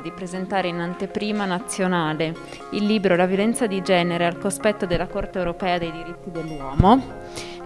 [0.00, 2.34] l'onore di presentare in anteprima nazionale
[2.72, 7.02] il libro La violenza di genere al cospetto della Corte europea dei diritti dell'uomo,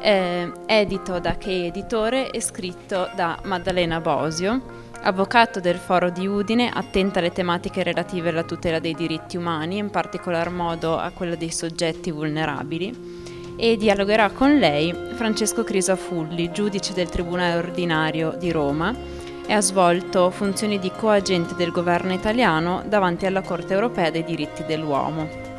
[0.00, 6.70] eh, edito da Che Editore e scritto da Maddalena Bosio, avvocato del Foro di Udine,
[6.72, 11.50] attenta alle tematiche relative alla tutela dei diritti umani, in particolar modo a quella dei
[11.50, 13.22] soggetti vulnerabili
[13.56, 20.30] e dialogherà con lei Francesco Crisafulli, giudice del Tribunale Ordinario di Roma e ha svolto
[20.30, 25.52] funzioni di coagente del governo italiano davanti alla Corte europea dei diritti dell'uomo.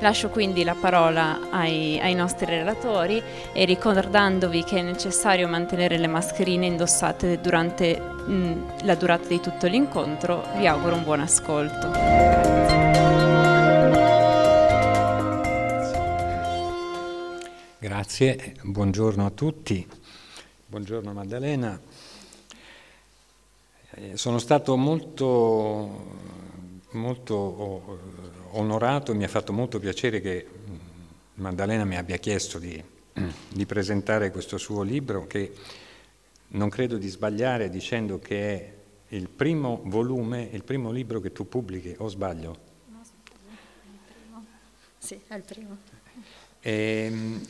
[0.00, 3.22] Lascio quindi la parola ai, ai, nostri relatori
[3.52, 9.66] e ricordandovi che è necessario mantenere le mascherine indossate durante mh, la durata di tutto
[9.66, 11.90] l'incontro, vi auguro un buon ascolto.
[17.78, 19.86] Grazie, buongiorno a tutti,
[20.66, 21.80] buongiorno Maddalena.
[23.96, 26.16] Eh, sono stato molto,
[26.90, 27.98] molto
[28.50, 30.74] onorato, mi ha fatto molto piacere che mm,
[31.34, 32.82] Maddalena mi abbia chiesto di,
[33.48, 35.52] di presentare questo suo libro che
[36.48, 38.74] non credo di sbagliare dicendo che è
[39.14, 42.56] il primo volume, il primo libro che tu pubblichi, o sbaglio?
[42.88, 43.00] No,
[44.98, 45.76] sì, è il primo.
[46.60, 47.46] E, ehm,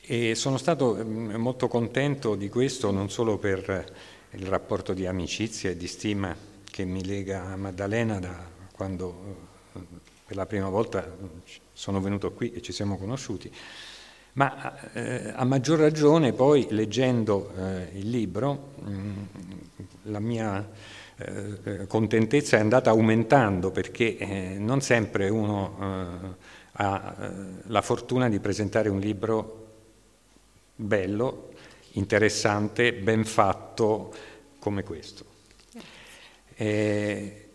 [0.00, 5.70] e sono stato mm, molto contento di questo non solo per il rapporto di amicizia
[5.70, 8.34] e di stima che mi lega a Maddalena da
[8.72, 9.36] quando
[9.74, 9.80] eh,
[10.26, 11.16] per la prima volta
[11.72, 13.52] sono venuto qui e ci siamo conosciuti,
[14.34, 19.22] ma eh, a maggior ragione poi leggendo eh, il libro mh, mm,
[20.04, 20.68] la mia
[21.16, 27.32] eh, contentezza è andata aumentando perché eh, non sempre uno eh, ha
[27.66, 29.66] la fortuna di presentare un libro
[30.74, 31.50] bello,
[31.94, 34.14] interessante, ben fatto
[34.58, 35.24] come questo.
[36.56, 37.48] Eh,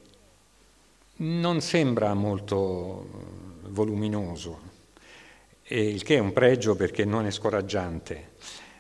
[1.18, 3.08] non sembra molto
[3.70, 4.68] voluminoso,
[5.64, 8.32] il che è un pregio perché non è scoraggiante,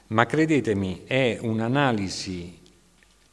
[0.07, 2.59] ma credetemi è un'analisi,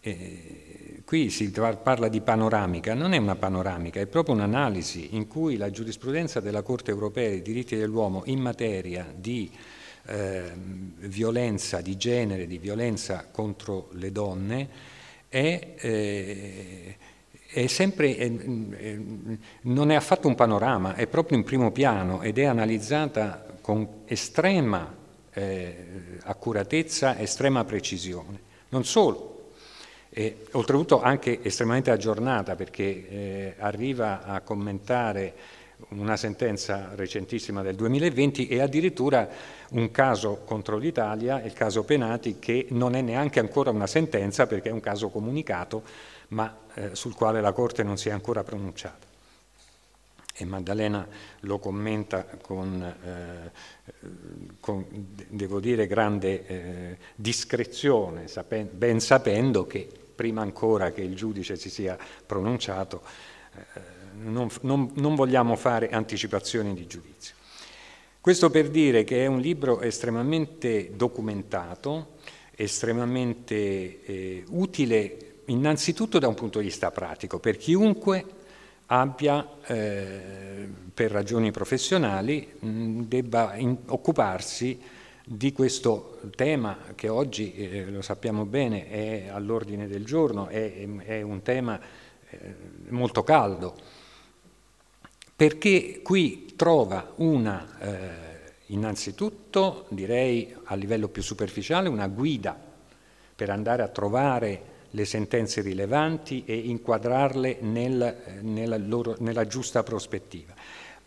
[0.01, 5.57] eh, qui si parla di panoramica, non è una panoramica, è proprio un'analisi in cui
[5.57, 9.51] la giurisprudenza della Corte europea dei diritti dell'uomo in materia di
[10.07, 10.53] eh,
[10.99, 14.69] violenza di genere, di violenza contro le donne,
[15.29, 16.97] è, eh,
[17.49, 18.29] è sempre, è,
[19.63, 24.95] non è affatto un panorama, è proprio in primo piano ed è analizzata con estrema
[25.33, 25.87] eh,
[26.23, 28.41] accuratezza, estrema precisione.
[28.69, 29.51] Non solo,
[30.11, 35.35] e, oltretutto anche estremamente aggiornata perché eh, arriva a commentare
[35.89, 39.29] una sentenza recentissima del 2020 e addirittura
[39.71, 44.71] un caso contro l'Italia, il caso Penati, che non è neanche ancora una sentenza perché
[44.71, 45.83] è un caso comunicato,
[46.29, 49.05] ma eh, sul quale la Corte non si è ancora pronunciata.
[50.39, 51.07] E Maddalena
[51.41, 53.51] lo commenta con, eh,
[54.61, 54.85] con
[55.29, 61.71] devo dire, grande eh, discrezione, sapen ben sapendo che prima ancora che il giudice si
[61.71, 63.03] sia pronunciato,
[63.55, 63.96] eh,
[64.27, 67.35] non, non, non vogliamo fare anticipazioni di giudizio.
[68.21, 72.15] Questo per dire che è un libro estremamente documentato,
[72.57, 78.25] estremamente eh, utile innanzitutto da un punto di vista pratico, per chiunque
[78.87, 84.81] abbia, eh, per ragioni professionali, mh, debba in, occuparsi
[85.25, 91.23] di questo tema che oggi, eh, lo sappiamo bene, è all'ordine del giorno, è, è
[91.23, 91.79] un tema
[92.29, 92.55] eh,
[92.89, 93.75] molto caldo
[95.37, 102.59] perché qui trova una, eh, innanzitutto direi a livello più superficiale, una guida
[103.37, 110.55] per andare a trovare le sentenze rilevanti e inquadrarle nel, nella, loro, nella giusta prospettiva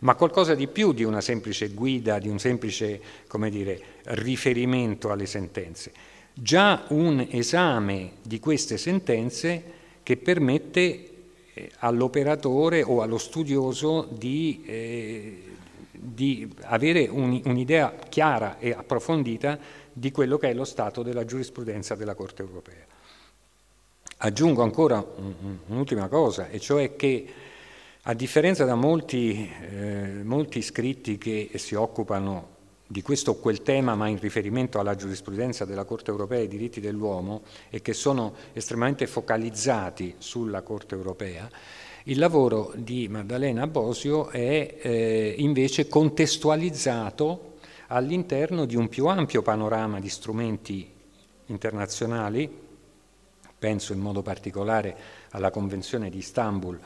[0.00, 3.00] ma qualcosa di più di una semplice guida, di un semplice
[3.50, 5.92] dire, riferimento alle sentenze.
[6.32, 9.62] Già un esame di queste sentenze
[10.02, 11.09] che permette
[11.78, 15.42] all'operatore o allo studioso di, eh,
[15.92, 19.58] di avere un, un'idea chiara e approfondita
[19.92, 22.86] di quello che è lo stato della giurisprudenza della Corte europea.
[24.18, 25.04] Aggiungo ancora
[25.66, 27.26] un'ultima cosa, e cioè che
[28.02, 32.58] a differenza da molti, eh, molti scritti che si occupano
[32.90, 36.80] di questo o quel tema, ma in riferimento alla giurisprudenza della Corte europea dei diritti
[36.80, 41.48] dell'uomo e che sono estremamente focalizzati sulla Corte europea,
[42.04, 50.00] il lavoro di Maddalena Bosio è eh, invece contestualizzato all'interno di un più ampio panorama
[50.00, 50.90] di strumenti
[51.46, 52.50] internazionali
[53.56, 54.96] penso in modo particolare
[55.30, 56.80] alla Convenzione di Istanbul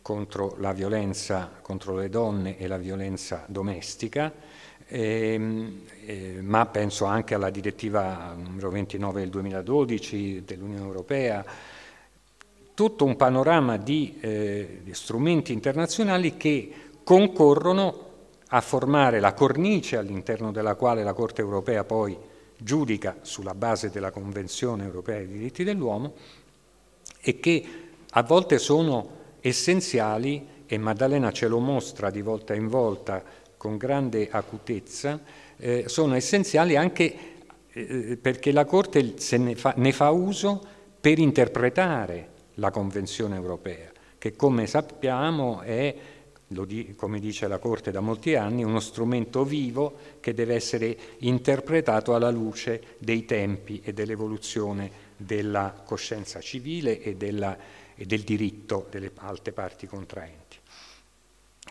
[0.00, 4.32] contro la violenza contro le donne e la violenza domestica,
[4.88, 5.40] eh,
[6.06, 11.44] eh, ma penso anche alla direttiva numero 29 del 2012 dell'Unione Europea,
[12.74, 16.72] tutto un panorama di, eh, di strumenti internazionali che
[17.04, 18.02] concorrono
[18.48, 22.16] a formare la cornice all'interno della quale la Corte europea poi
[22.56, 26.14] giudica sulla base della Convenzione europea dei diritti dell'uomo
[27.20, 27.64] e che
[28.10, 33.22] a volte sono essenziali e Maddalena ce lo mostra di volta in volta
[33.64, 35.18] con grande acutezza,
[35.56, 37.16] eh, sono essenziali anche
[37.72, 40.62] eh, perché la Corte ne fa, ne fa uso
[41.00, 45.96] per interpretare la Convenzione europea, che come sappiamo è
[46.46, 52.14] di, come dice la Corte da molti anni, uno strumento vivo che deve essere interpretato
[52.14, 57.56] alla luce dei tempi e dell'evoluzione della coscienza civile e, della,
[57.94, 60.58] e del diritto delle alte parti contraenti.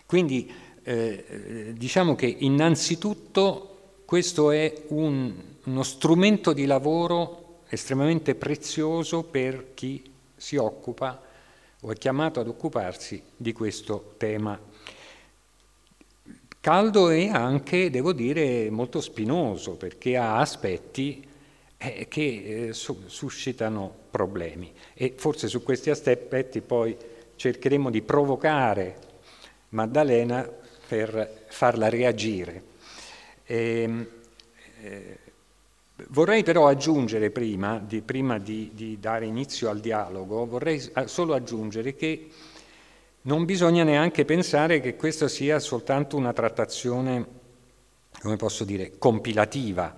[0.07, 0.51] Quindi
[0.83, 5.33] eh, diciamo che innanzitutto questo è un,
[5.63, 11.21] uno strumento di lavoro estremamente prezioso per chi si occupa
[11.81, 14.59] o è chiamato ad occuparsi di questo tema
[16.63, 21.21] caldo e anche, devo dire, molto spinoso, perché ha aspetti
[21.75, 24.71] eh, che eh, su- suscitano problemi.
[24.93, 26.95] E forse su questi aspetti poi
[27.35, 28.97] cercheremo di provocare
[29.69, 30.49] Maddalena
[30.87, 32.63] per farla reagire.
[33.45, 34.07] E, ehm,
[34.81, 35.17] eh,
[36.09, 41.95] vorrei però aggiungere prima, di, prima di, di dare inizio al dialogo, vorrei solo aggiungere
[41.95, 42.29] che
[43.25, 47.25] non bisogna neanche pensare che questa sia soltanto una trattazione,
[48.19, 49.95] come posso dire, compilativa,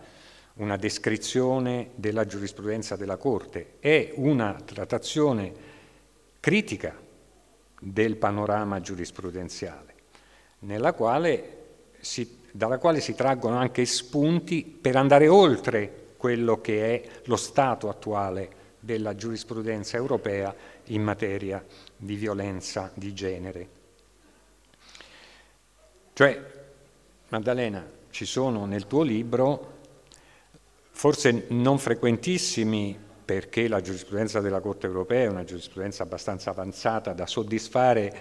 [0.56, 5.74] una descrizione della giurisprudenza della Corte, è una trattazione
[6.40, 6.96] critica
[7.80, 9.95] del panorama giurisprudenziale,
[10.94, 11.54] quale
[12.00, 17.90] si, dalla quale si traggono anche spunti per andare oltre quello che è lo stato
[17.90, 20.54] attuale della giurisprudenza europea
[20.86, 21.64] in materia
[21.96, 23.68] di violenza di genere.
[26.14, 26.42] Cioè,
[27.30, 29.74] Maddalena, ci sono nel tuo libro,
[30.92, 37.26] forse non frequentissimi perché la giurisprudenza della Corte europea è una giurisprudenza abbastanza avanzata da
[37.26, 38.14] soddisfare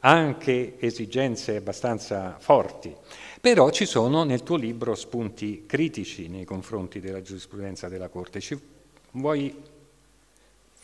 [0.00, 2.94] anche esigenze abbastanza forti,
[3.40, 8.40] però ci sono nel tuo libro spunti critici nei confronti della giurisprudenza della Corte.
[8.40, 8.58] Ci
[9.12, 9.54] vuoi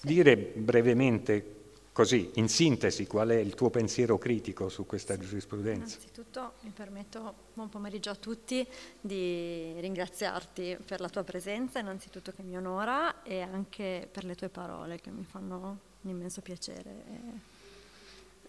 [0.01, 1.55] dire brevemente
[1.95, 5.97] Così, in sintesi, qual è il tuo pensiero critico su questa giurisprudenza?
[5.97, 8.67] Innanzitutto mi permetto, buon pomeriggio a tutti,
[9.01, 14.49] di ringraziarti per la tua presenza, innanzitutto che mi onora, e anche per le tue
[14.49, 17.54] parole che mi fanno un immenso piacere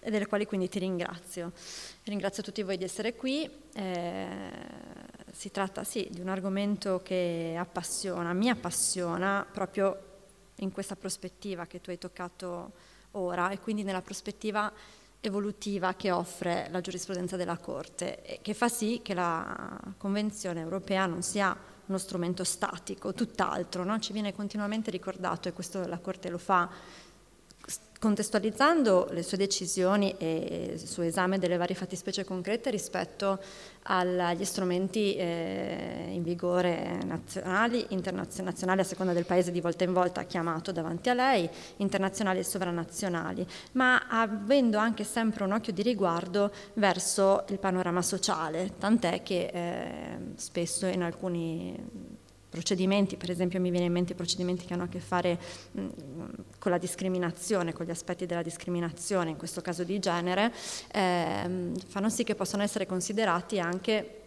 [0.06, 1.52] e delle quali quindi ti ringrazio.
[2.04, 3.50] Ringrazio tutti voi di essere qui.
[3.74, 4.28] Eh,
[5.32, 9.98] si tratta sì di un argomento che appassiona, mi appassiona proprio
[10.58, 12.74] in questa prospettiva che tu hai toccato
[13.12, 14.72] ora e quindi nella prospettiva
[15.22, 21.08] evolutiva che offre la giurisprudenza della Corte, e che fa sì che la Convenzione europea
[21.08, 21.58] non sia
[21.88, 24.00] uno strumento statico, tutt'altro, no?
[24.00, 26.70] ci viene continuamente ricordato e questo la Corte lo fa
[28.00, 33.40] contestualizzando le sue decisioni e il suo esame delle varie fattispecie concrete rispetto
[33.84, 40.24] agli strumenti eh, in vigore nazionali, internazionali a seconda del paese di volta in volta
[40.24, 41.48] chiamato davanti a lei,
[41.78, 48.72] internazionali e sovranazionali, ma avendo anche sempre un occhio di riguardo verso il panorama sociale,
[48.78, 52.15] tant'è che eh, spesso in alcuni
[52.56, 55.38] procedimenti, per esempio mi viene in mente i procedimenti che hanno a che fare
[55.72, 55.88] mh,
[56.58, 60.54] con la discriminazione, con gli aspetti della discriminazione, in questo caso di genere,
[60.94, 64.22] ehm, fanno sì che possano essere considerati anche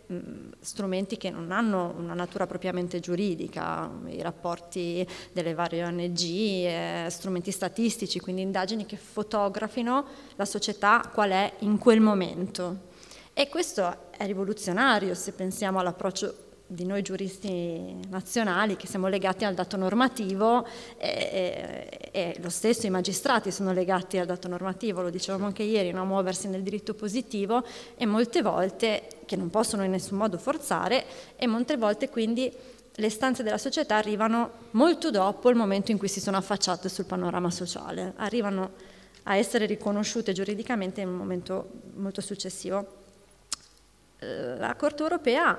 [0.60, 7.50] strumenti che non hanno una natura propriamente giuridica, i rapporti delle varie ONG, eh, strumenti
[7.50, 10.06] statistici, quindi indagini che fotografino
[10.36, 12.86] la società qual è in quel momento.
[13.34, 19.54] E questo è rivoluzionario se pensiamo all'approccio di noi giuristi nazionali che siamo legati al
[19.54, 20.66] dato normativo
[20.98, 25.62] e, e, e, lo stesso i magistrati sono legati al dato normativo, lo dicevamo anche
[25.62, 26.04] ieri, no?
[26.04, 27.64] muoversi nel diritto positivo
[27.96, 31.06] e molte volte, che non possono in nessun modo forzare,
[31.36, 32.52] e molte volte quindi
[32.92, 37.06] le istanze della società arrivano molto dopo il momento in cui si sono affacciate sul
[37.06, 38.72] panorama sociale, arrivano
[39.22, 42.96] a essere riconosciute giuridicamente in un momento molto successivo.
[44.18, 45.56] La Corte europea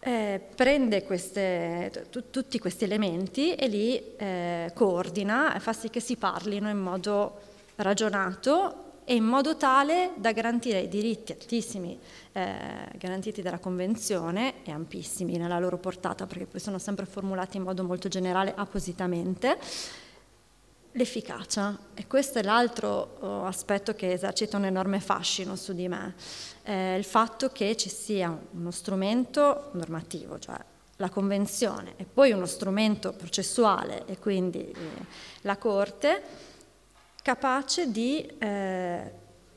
[0.00, 6.16] eh, prende queste, tutti questi elementi e li eh, coordina e fa sì che si
[6.16, 7.40] parlino in modo
[7.76, 11.96] ragionato e in modo tale da garantire i diritti altissimi
[12.32, 17.62] eh, garantiti dalla Convenzione e ampissimi nella loro portata, perché poi sono sempre formulati in
[17.62, 19.58] modo molto generale appositamente,
[20.90, 21.78] l'efficacia.
[21.94, 26.14] E questo è l'altro oh, aspetto che esercita un enorme fascino su di me,
[26.66, 30.58] eh, il fatto che ci sia uno strumento normativo, cioè
[30.96, 34.74] la Convenzione, e poi uno strumento processuale, e quindi eh,
[35.42, 36.22] la Corte,
[37.22, 39.12] capace di eh,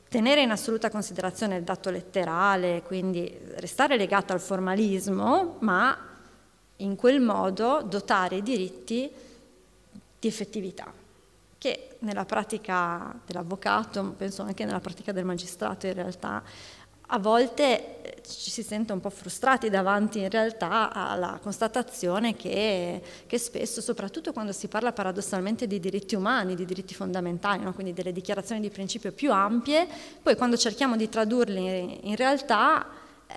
[0.08, 5.96] tenere in assoluta considerazione il dato letterale, quindi restare legato al formalismo, ma
[6.76, 9.10] in quel modo dotare i diritti
[10.18, 10.92] di effettività,
[11.58, 16.42] che nella pratica dell'avvocato, penso anche nella pratica del magistrato in realtà,
[17.12, 23.02] a volte eh, ci si sente un po' frustrati davanti in realtà alla constatazione che,
[23.26, 27.72] che spesso, soprattutto quando si parla paradossalmente di diritti umani, di diritti fondamentali, no?
[27.72, 29.88] quindi delle dichiarazioni di principio più ampie,
[30.22, 32.86] poi quando cerchiamo di tradurli in realtà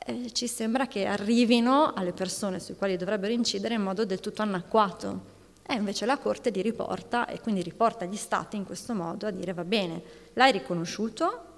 [0.05, 4.43] eh, ci sembra che arrivino alle persone sui quali dovrebbero incidere in modo del tutto
[4.43, 5.31] anacquato.
[5.65, 9.31] E invece la Corte li riporta e quindi riporta gli Stati in questo modo a
[9.31, 10.01] dire va bene,
[10.33, 11.52] l'hai riconosciuto,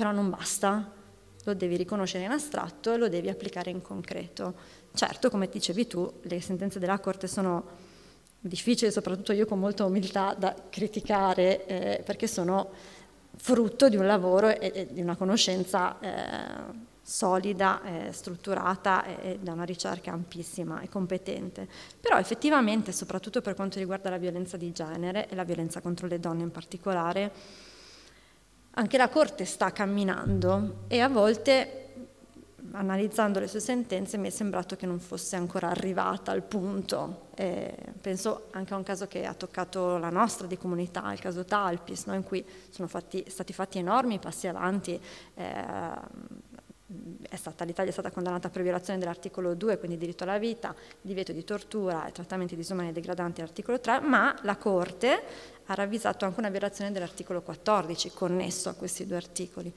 [0.00, 0.90] però non basta,
[1.44, 4.54] lo devi riconoscere in astratto e lo devi applicare in concreto.
[4.94, 7.66] Certo, come dicevi tu, le sentenze della Corte sono
[8.40, 12.70] difficili, soprattutto io con molta umiltà, da criticare eh, perché sono
[13.36, 19.38] frutto di un lavoro e, e di una conoscenza eh, solida, eh, strutturata e, e
[19.38, 21.68] da una ricerca ampissima e competente.
[22.00, 26.18] Però effettivamente, soprattutto per quanto riguarda la violenza di genere e la violenza contro le
[26.18, 27.68] donne in particolare,
[28.72, 31.88] anche la Corte sta camminando e a volte,
[32.72, 37.28] analizzando le sue sentenze, mi è sembrato che non fosse ancora arrivata al punto.
[37.34, 41.44] E penso anche a un caso che ha toccato la nostra di comunità, il caso
[41.44, 42.14] Talpis, no?
[42.14, 45.00] in cui sono fatti, stati fatti enormi passi avanti.
[45.34, 46.28] Eh,
[47.36, 51.44] stata, l'Italia è stata condannata per violazione dell'articolo 2, quindi diritto alla vita, divieto di
[51.44, 55.22] tortura e trattamenti disumani e degradanti all'articolo 3, ma la Corte
[55.66, 59.72] ha ravvisato anche una violazione dell'articolo 14 connesso a questi due articoli,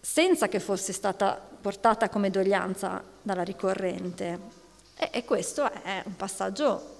[0.00, 4.62] senza che fosse stata portata come doglianza dalla ricorrente.
[4.96, 6.93] E, e questo è un passaggio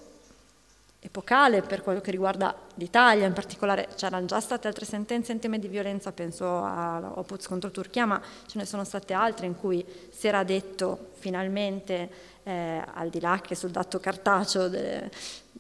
[1.05, 5.59] epocale per quello che riguarda l'Italia, in particolare c'erano già state altre sentenze in tema
[5.59, 9.85] di violenza, penso a Opuz contro Turchia, ma ce ne sono state altre in cui
[10.11, 12.11] si era detto finalmente,
[12.43, 15.11] eh, al di là che sul dato cartaceo de,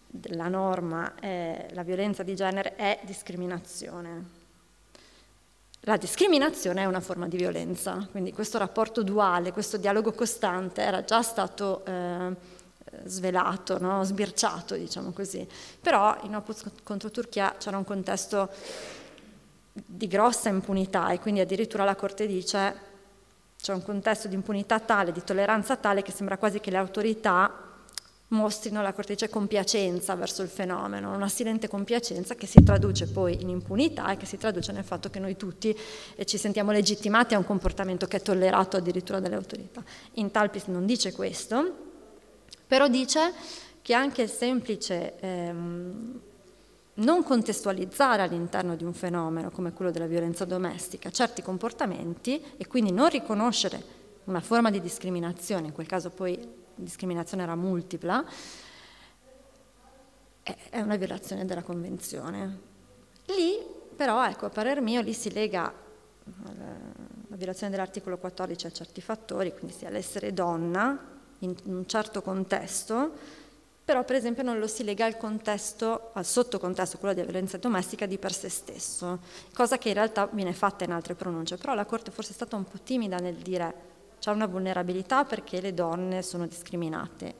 [0.06, 4.42] della norma, eh, la violenza di genere è discriminazione.
[5.80, 11.04] La discriminazione è una forma di violenza, quindi questo rapporto duale, questo dialogo costante era
[11.04, 11.84] già stato...
[11.84, 12.62] Eh,
[13.04, 14.02] svelato, no?
[14.04, 15.46] sbirciato, diciamo così.
[15.80, 18.50] Però in Opus contro Turchia c'era un contesto
[19.72, 22.92] di grossa impunità e quindi addirittura la Corte dice
[23.60, 27.64] c'è un contesto di impunità tale, di tolleranza tale che sembra quasi che le autorità
[28.28, 33.40] mostrino, la Corte dice, compiacenza verso il fenomeno, una silente compiacenza che si traduce poi
[33.40, 35.76] in impunità e che si traduce nel fatto che noi tutti
[36.14, 39.82] eh, ci sentiamo legittimati a un comportamento che è tollerato addirittura dalle autorità.
[40.14, 41.83] In Talpis non dice questo,
[42.74, 43.32] però dice
[43.82, 46.20] che anche il semplice ehm,
[46.94, 52.90] non contestualizzare all'interno di un fenomeno come quello della violenza domestica certi comportamenti e quindi
[52.90, 53.80] non riconoscere
[54.24, 56.36] una forma di discriminazione, in quel caso poi
[56.74, 58.24] discriminazione era multipla,
[60.42, 62.58] è una violazione della Convenzione.
[63.26, 63.64] Lì
[63.94, 65.72] però, ecco, a parer mio, lì si lega
[66.24, 71.13] la violazione dell'articolo 14 a certi fattori, quindi sia l'essere donna,
[71.44, 73.12] in un certo contesto,
[73.84, 78.06] però per esempio non lo si lega al contesto, al sottocontesto, quello della violenza domestica
[78.06, 79.18] di per sé stesso,
[79.52, 82.56] cosa che in realtà viene fatta in altre pronunce, però la Corte forse è stata
[82.56, 87.34] un po' timida nel dire c'è una vulnerabilità perché le donne sono discriminate,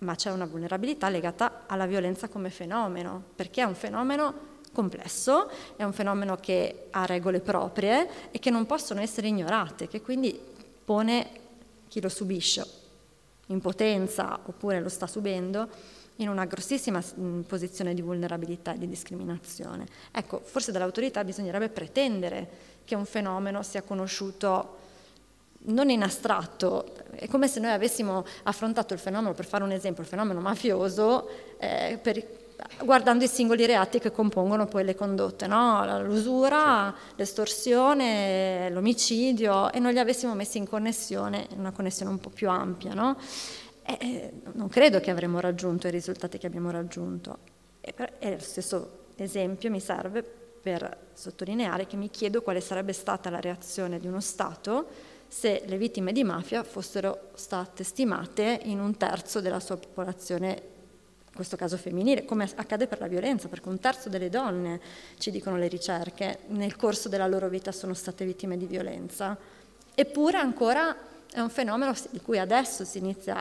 [0.00, 5.82] ma c'è una vulnerabilità legata alla violenza come fenomeno, perché è un fenomeno complesso, è
[5.82, 10.38] un fenomeno che ha regole proprie e che non possono essere ignorate, che quindi
[10.84, 11.46] pone
[11.88, 12.64] chi lo subisce
[13.46, 15.68] in potenza oppure lo sta subendo
[16.16, 19.86] in una grossissima mm, posizione di vulnerabilità e di discriminazione.
[20.10, 22.48] Ecco, forse dall'autorità bisognerebbe pretendere
[22.84, 24.76] che un fenomeno sia conosciuto
[25.60, 30.02] non in astratto, è come se noi avessimo affrontato il fenomeno, per fare un esempio,
[30.02, 31.28] il fenomeno mafioso,
[31.58, 32.46] eh, per
[32.84, 36.02] guardando i singoli reati che compongono poi le condotte, no?
[36.02, 42.30] l'usura, l'estorsione, l'omicidio, e non li avessimo messi in connessione, in una connessione un po'
[42.30, 42.94] più ampia.
[42.94, 43.16] No?
[43.82, 47.38] E, non credo che avremmo raggiunto i risultati che abbiamo raggiunto.
[47.80, 53.30] E, e lo stesso esempio mi serve per sottolineare che mi chiedo quale sarebbe stata
[53.30, 58.96] la reazione di uno Stato se le vittime di mafia fossero state stimate in un
[58.96, 60.76] terzo della sua popolazione
[61.38, 64.80] questo caso femminile, come accade per la violenza, perché un terzo delle donne,
[65.18, 69.38] ci dicono le ricerche, nel corso della loro vita sono state vittime di violenza.
[69.94, 70.96] Eppure ancora
[71.32, 73.40] è un fenomeno di cui adesso si inizia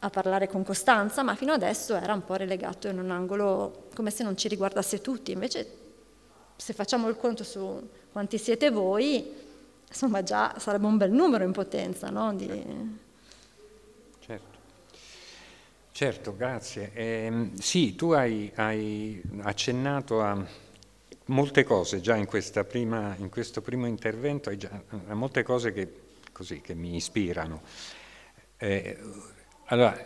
[0.00, 4.10] a parlare con costanza, ma fino adesso era un po' relegato in un angolo come
[4.10, 5.30] se non ci riguardasse tutti.
[5.30, 5.78] Invece
[6.56, 9.32] se facciamo il conto su quanti siete voi,
[9.86, 12.34] insomma già sarebbe un bel numero in potenza, no?
[12.34, 13.00] Di...
[16.02, 16.90] Certo, grazie.
[16.94, 20.44] Eh, sì, tu hai, hai, accennato a
[21.26, 22.26] molte cose già in,
[22.66, 25.88] prima, in questo primo intervento, già, a molte cose che,
[26.32, 27.62] così, che mi ispirano.
[28.56, 28.98] Eh,
[29.66, 29.96] allora,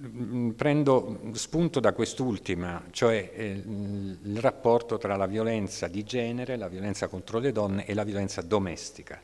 [0.00, 6.66] mm, prendo spunto da quest'ultima, cioè eh, il rapporto tra la violenza di genere, la
[6.66, 9.22] violenza contro le donne e la violenza domestica.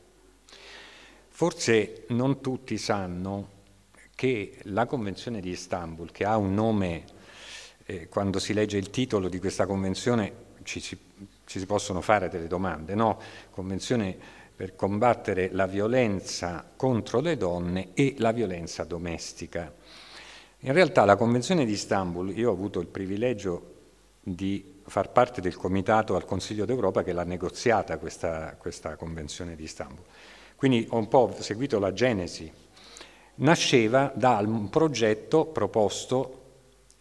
[1.27, 3.59] Forse non tutti sanno
[4.21, 7.05] che la Convenzione di Istanbul, che ha un nome,
[7.87, 10.95] eh, quando si legge il titolo di questa Convenzione ci si,
[11.43, 13.19] ci si possono fare delle domande, no?
[13.49, 14.15] Convenzione
[14.55, 19.73] per combattere la violenza contro le donne e la violenza domestica.
[20.59, 23.73] In realtà la Convenzione di Istanbul, io ho avuto il privilegio
[24.21, 29.63] di far parte del comitato al Consiglio d'Europa che l'ha negoziata questa, questa Convenzione di
[29.63, 30.05] Istanbul.
[30.55, 32.69] Quindi ho un po' seguito la genesi
[33.35, 36.39] nasceva da un progetto proposto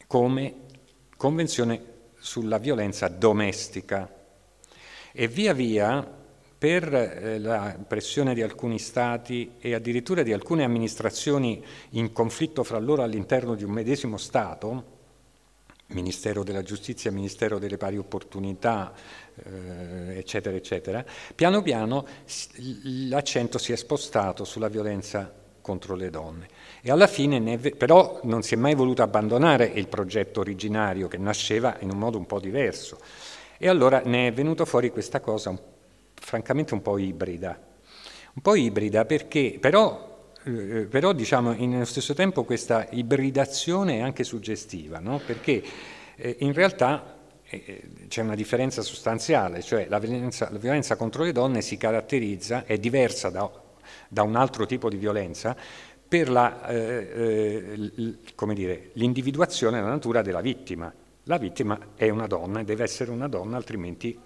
[0.06, 0.68] come
[1.16, 1.84] Convenzione
[2.18, 4.10] sulla violenza domestica.
[5.12, 6.18] E via via
[6.56, 12.78] per eh, la pressione di alcuni stati e addirittura di alcune amministrazioni in conflitto fra
[12.78, 14.98] loro all'interno di un medesimo Stato,
[15.88, 18.94] Ministero della Giustizia, Ministero delle Pari Opportunità,
[19.34, 21.04] eh, eccetera, eccetera,
[21.34, 22.06] piano piano
[23.08, 25.39] l'accento si è spostato sulla violenza
[25.70, 26.48] contro le donne.
[26.82, 31.16] E alla fine, ne, però non si è mai voluto abbandonare il progetto originario che
[31.16, 32.98] nasceva in un modo un po' diverso.
[33.56, 35.56] E allora ne è venuta fuori questa cosa
[36.14, 37.56] francamente un po' ibrida.
[38.32, 44.24] Un po' ibrida perché però, eh, però diciamo nello stesso tempo questa ibridazione è anche
[44.24, 45.20] suggestiva, no?
[45.24, 45.62] perché
[46.16, 51.32] eh, in realtà eh, c'è una differenza sostanziale, cioè la violenza, la violenza, contro le
[51.32, 53.68] donne si caratterizza, è diversa da
[54.08, 55.56] da un altro tipo di violenza
[56.10, 60.92] per la, eh, eh, dire, l'individuazione della natura della vittima.
[61.24, 64.18] La vittima è una donna e deve essere una donna, altrimenti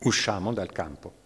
[0.00, 1.20] usciamo dal campo.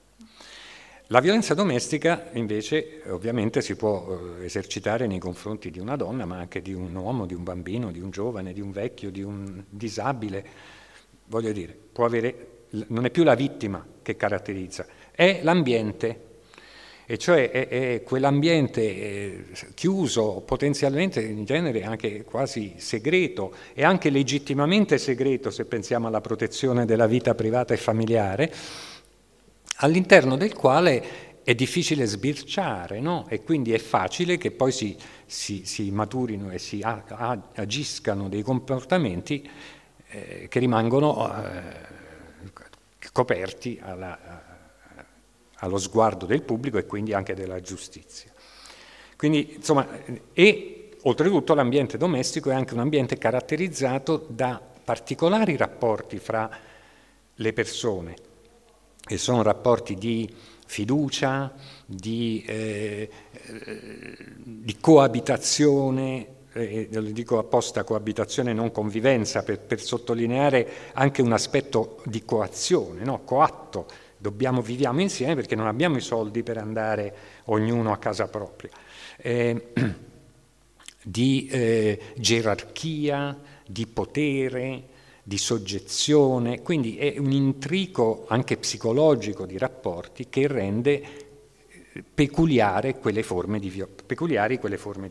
[1.07, 6.37] La violenza domestica invece ovviamente si può eh, esercitare nei confronti di una donna, ma
[6.37, 9.65] anche di un uomo, di un bambino, di un giovane, di un vecchio, di un
[9.71, 10.45] disabile.
[11.29, 16.26] Voglio dire, avere, non è più la vittima che caratterizza, è l'ambiente
[17.07, 24.11] e cioè è, è quell'ambiente eh, chiuso, potenzialmente in genere anche quasi segreto e anche
[24.11, 28.53] legittimamente segreto se pensiamo alla protezione della vita privata e familiare,
[29.77, 33.27] all'interno del quale è difficile sbirciare no?
[33.29, 39.49] e quindi è facile che poi si, si, si maturino e si agiscano dei comportamenti
[40.09, 41.95] eh, che rimangono eh,
[43.13, 44.19] coperti alla,
[45.67, 48.33] allo sguardo del pubblico e quindi anche della giustizia.
[49.17, 49.87] Quindi, insomma,
[50.33, 56.51] e oltretutto l'ambiente domestico è anche un ambiente caratterizzato da particolari rapporti fra
[57.35, 58.15] le persone,
[59.09, 60.33] e sono rapporti di
[60.67, 61.53] fiducia,
[61.85, 63.09] di, eh,
[64.43, 72.25] di coabitazione, eh, dico apposta coabitazione non convivenza, per, per, sottolineare anche un aspetto di
[72.25, 73.23] coazione, no?
[73.25, 73.87] coatto,
[74.27, 78.71] dobbiamo, viviamo insieme perché non abbiamo i soldi per andare ognuno a casa propria,
[79.19, 79.69] eh,
[81.05, 84.83] di eh, gerarchia, di potere,
[85.23, 91.26] di soggezione, quindi è un intrico anche psicologico di rapporti che rende
[92.03, 93.69] peculiari quelle forme di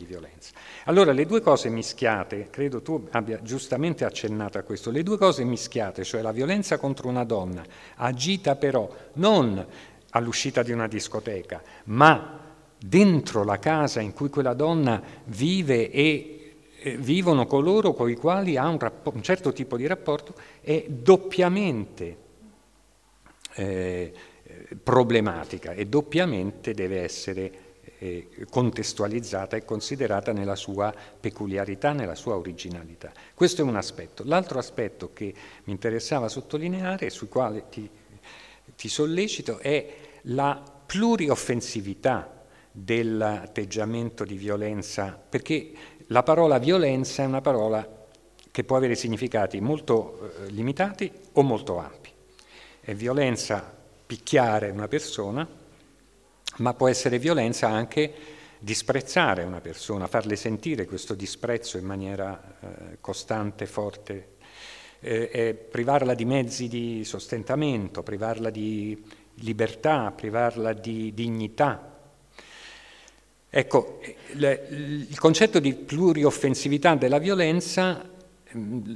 [0.05, 0.51] violenza.
[0.85, 5.43] Allora le due cose mischiate, credo tu abbia giustamente accennato a questo, le due cose
[5.43, 7.63] mischiate, cioè la violenza contro una donna,
[7.95, 9.65] agita però non
[10.11, 12.39] all'uscita di una discoteca, ma
[12.77, 16.35] dentro la casa in cui quella donna vive e
[16.79, 20.85] eh, vivono coloro con i quali ha un, rapport, un, certo tipo di rapporto è
[20.87, 22.17] doppiamente
[23.55, 24.13] eh,
[24.83, 27.51] problematica e doppiamente deve essere
[27.97, 33.11] eh, contestualizzata e considerata nella sua peculiarità, nella sua originalità.
[33.33, 34.23] Questo è un aspetto.
[34.25, 37.89] L'altro aspetto che mi interessava sottolineare, sul quale ti,
[38.75, 45.71] ti sollecito, è la plurioffensività dell'atteggiamento di violenza, perché
[46.07, 48.03] la parola violenza è una parola
[48.51, 52.09] che può avere significati molto eh, limitati o molto ampi.
[52.79, 53.74] È violenza
[54.05, 55.47] picchiare una persona,
[56.57, 58.13] ma può essere violenza anche
[58.59, 64.33] disprezzare una persona, farle sentire questo disprezzo in maniera eh, costante, forte,
[64.99, 69.03] eh, privarla di mezzi di sostentamento, privarla di
[69.35, 71.93] libertà, privarla di dignità.
[73.49, 74.01] Ecco,
[74.33, 78.14] il concetto di plurioffensività della violenza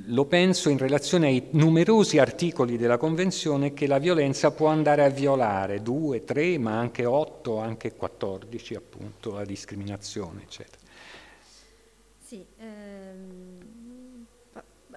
[0.05, 5.09] lo penso in relazione ai numerosi articoli della Convenzione che la violenza può andare a
[5.09, 10.77] violare, due, tre, ma anche otto, anche quattordici, appunto, la discriminazione, eccetera.
[12.19, 14.25] Sì, ehm,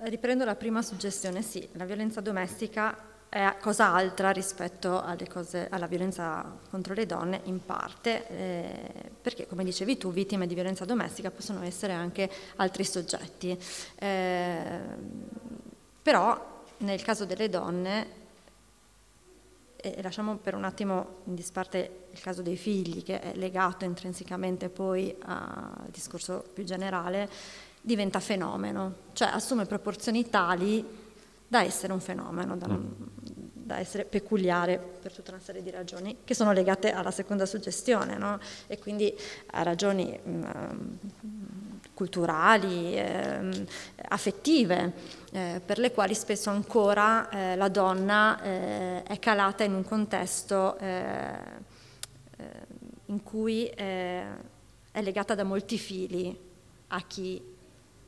[0.05, 6.55] riprendo la prima suggestione, sì, la violenza domestica è cosa altra rispetto cose, alla violenza
[6.68, 11.62] contro le donne in parte, eh, perché come dicevi tu, vittime di violenza domestica possono
[11.62, 13.59] essere anche altri soggetti.
[13.95, 14.81] Eh,
[16.03, 18.07] però nel caso delle donne,
[19.77, 24.68] e lasciamo per un attimo in disparte il caso dei figli, che è legato intrinsecamente
[24.68, 27.31] poi al discorso più generale,
[27.81, 31.01] diventa fenomeno, cioè assume proporzioni tali
[31.53, 32.87] da essere un fenomeno, da, mm.
[33.53, 38.17] da, essere peculiare per tutta una serie di ragioni che sono legate alla seconda suggestione
[38.17, 38.38] no?
[38.67, 39.15] e quindi
[39.51, 40.45] a ragioni mm,
[41.93, 43.67] culturali, eh,
[44.09, 44.95] affettive,
[45.31, 50.79] eh, per le quali spesso ancora eh, la donna eh, è calata in un contesto
[50.79, 50.87] eh,
[52.38, 52.45] eh,
[53.07, 54.25] in cui è
[55.03, 56.35] legata da molti fili
[56.88, 57.52] a chi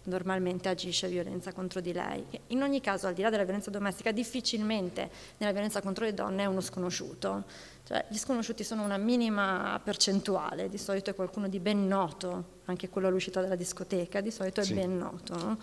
[0.05, 2.25] normalmente agisce violenza contro di lei.
[2.49, 6.43] In ogni caso, al di là della violenza domestica, difficilmente nella violenza contro le donne
[6.43, 7.45] è uno sconosciuto.
[7.85, 12.89] Cioè, gli sconosciuti sono una minima percentuale, di solito è qualcuno di ben noto, anche
[12.89, 14.75] quello all'uscita dalla discoteca, di solito è sì.
[14.75, 15.37] ben noto.
[15.37, 15.59] No?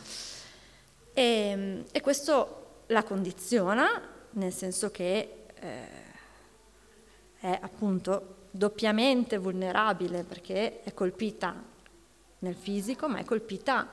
[1.14, 4.02] E, e, questo la condiziona,
[4.32, 6.00] nel senso che eh,
[7.40, 11.56] è appunto doppiamente vulnerabile perché è colpita
[12.40, 13.90] nel fisico, ma è colpita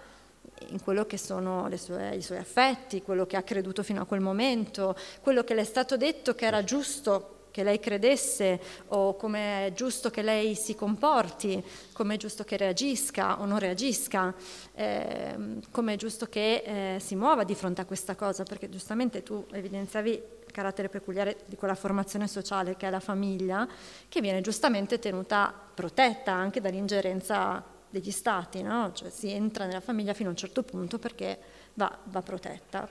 [0.69, 4.21] in quello che sono sue, i suoi affetti, quello che ha creduto fino a quel
[4.21, 9.67] momento, quello che le è stato detto che era giusto che lei credesse o come
[9.67, 11.61] è giusto che lei si comporti,
[11.93, 14.33] come è giusto che reagisca o non reagisca,
[14.75, 15.37] eh,
[15.73, 19.45] come è giusto che eh, si muova di fronte a questa cosa, perché giustamente tu
[19.51, 23.67] evidenziavi il carattere peculiare di quella formazione sociale che è la famiglia,
[24.09, 28.93] che viene giustamente tenuta protetta anche dall'ingerenza degli stati, no?
[28.93, 31.39] cioè si entra nella famiglia fino a un certo punto perché
[31.75, 32.89] va, va protetta.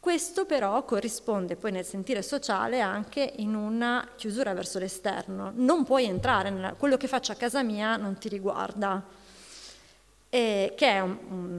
[0.00, 5.52] Questo però corrisponde poi nel sentire sociale anche in una chiusura verso l'esterno.
[5.54, 9.04] Non puoi entrare, nella, quello che faccio a casa mia non ti riguarda,
[10.30, 11.58] e, che è un, un,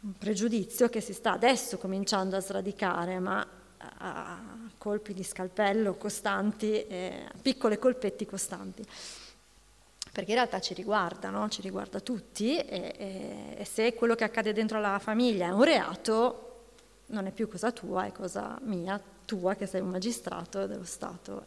[0.00, 3.46] un, pregiudizio che si sta adesso cominciando a sradicare, ma
[3.78, 4.38] a
[4.76, 8.84] colpi di scalpello costanti, eh, piccoli colpetti costanti
[10.18, 11.48] perché in realtà ci riguarda, no?
[11.48, 15.62] ci riguarda tutti e, e, e, se quello che accade dentro la famiglia è un
[15.62, 16.64] reato,
[17.06, 21.46] non è più cosa tua, è cosa mia, tua che sei un magistrato dello Stato.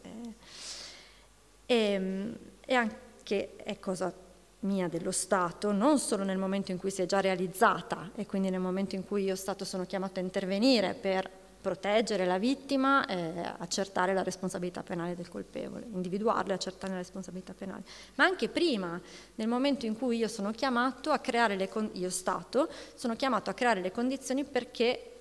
[1.65, 2.34] E,
[2.65, 4.13] e anche è cosa
[4.60, 8.49] mia dello Stato, non solo nel momento in cui si è già realizzata e quindi
[8.49, 11.29] nel momento in cui io Stato sono chiamato a intervenire per
[11.62, 17.54] proteggere la vittima e accertare la responsabilità penale del colpevole, individuarlo e accertare la responsabilità
[17.54, 17.84] penale.
[18.15, 19.00] Ma anche prima,
[19.36, 23.50] nel momento in cui io sono chiamato a creare le con- io Stato, sono chiamato
[23.50, 25.12] a creare le condizioni perché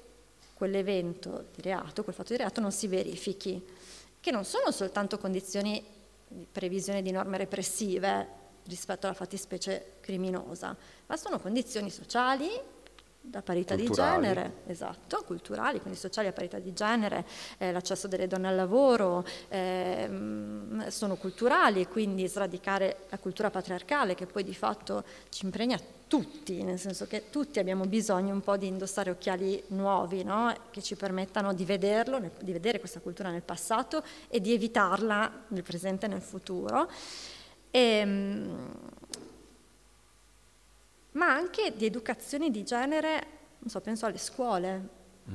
[0.54, 3.64] quell'evento di reato, quel fatto di reato non si verifichi,
[4.18, 5.82] che non sono soltanto condizioni
[6.26, 10.76] di previsione di norme repressive rispetto alla fattispecie criminosa,
[11.06, 12.48] ma sono condizioni sociali
[13.22, 14.20] da parità culturali.
[14.20, 17.26] di genere, esatto, culturali, quindi sociali a parità di genere,
[17.58, 20.08] eh, l'accesso delle donne al lavoro, eh,
[20.88, 25.78] sono culturali e quindi sradicare la cultura patriarcale che poi di fatto ci impregna
[26.08, 30.52] tutti, nel senso che tutti abbiamo bisogno un po' di indossare occhiali nuovi no?
[30.70, 35.62] che ci permettano di vederlo, di vedere questa cultura nel passato e di evitarla nel
[35.62, 36.90] presente e nel futuro.
[37.70, 38.70] E, ehm,
[41.12, 43.26] ma anche di educazioni di genere,
[43.58, 44.88] non so, penso alle scuole
[45.28, 45.34] mm.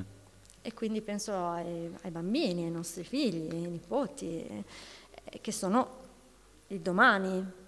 [0.61, 6.03] e quindi penso ai, ai, bambini, ai nostri figli, ai nipoti, eh, che sono
[6.67, 7.63] il domani.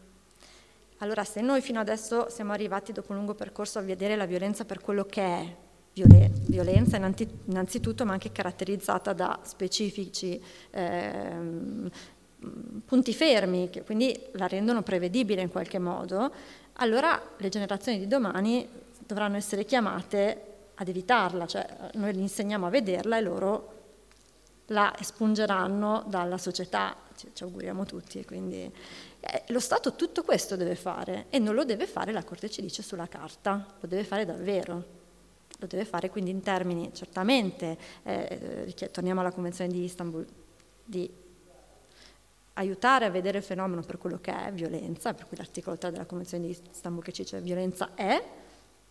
[0.99, 4.65] Allora, se noi fino adesso siamo arrivati dopo un lungo percorso a vedere la violenza
[4.65, 5.55] per quello che è,
[6.47, 10.41] violenza innanzitutto, ma anche caratterizzata da specifici
[10.71, 11.89] eh,
[12.85, 16.31] punti fermi, che quindi la rendono prevedibile in qualche modo,
[16.77, 18.67] allora le generazioni di domani
[18.99, 20.43] dovranno essere chiamate
[20.75, 23.75] ad evitarla, cioè noi li insegniamo a vederla e loro
[24.67, 28.23] la espungeranno dalla società, ci, auguriamo tutti.
[28.25, 28.71] Quindi,
[29.19, 32.61] eh, lo Stato tutto questo deve fare e non lo deve fare, la Corte ci
[32.61, 34.95] dice, sulla carta, lo deve fare davvero.
[35.59, 40.23] Lo deve fare quindi in termini certamente, eh, torniamo alla Convenzione di Istanbul,
[40.83, 41.09] di
[42.57, 46.05] aiutare a vedere il fenomeno per quello che è violenza, per cui l'articolo 3 della
[46.05, 48.23] Convenzione di Istanbul che ci dice violenza è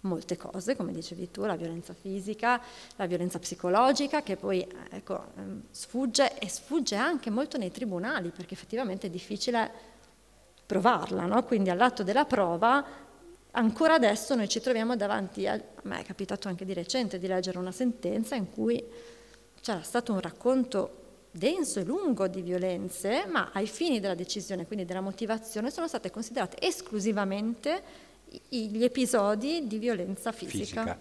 [0.01, 2.61] molte cose, come dicevi tu, la violenza fisica,
[2.95, 8.55] la violenza psicologica, che poi ecco, ehm, sfugge e sfugge anche molto nei tribunali, perché
[8.55, 9.95] effettivamente è difficile
[10.65, 11.43] provarla, no?
[11.45, 12.85] quindi all'atto della prova
[13.53, 17.27] ancora adesso noi ci troviamo davanti a, a me è capitato anche di recente di
[17.27, 18.85] leggere una sentenza in cui
[19.61, 21.06] c'era stato un racconto
[21.37, 26.11] denso e lungo di violenze, ma ai fini della decisione, quindi della motivazione, sono state
[26.11, 27.83] considerate esclusivamente
[28.49, 30.83] gli episodi di violenza fisica.
[30.83, 30.99] fisica.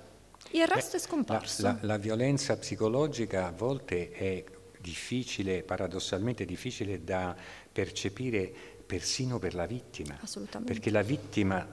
[0.52, 1.62] Il resto Beh, è scomparso.
[1.64, 4.44] La, la, la, violenza psicologica a volte è
[4.80, 7.36] difficile, paradossalmente difficile da
[7.72, 8.54] percepire
[8.86, 10.18] persino per la vittima.
[10.22, 10.72] Assolutamente.
[10.72, 11.68] Perché la vittima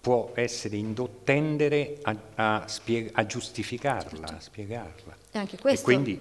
[0.00, 4.34] può essere indotta tendere a, a, spieg- a giustificarla, certo.
[4.34, 5.16] a spiegarla.
[5.32, 5.80] E anche questo...
[5.80, 6.20] E quindi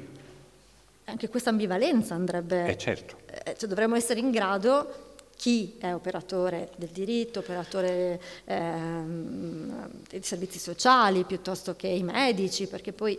[1.10, 2.68] anche questa ambivalenza andrebbe...
[2.68, 3.18] Eh certo.
[3.26, 10.60] Eh, cioè dovremmo essere in grado, chi è operatore del diritto, operatore ehm, dei servizi
[10.60, 13.18] sociali, piuttosto che i medici, perché poi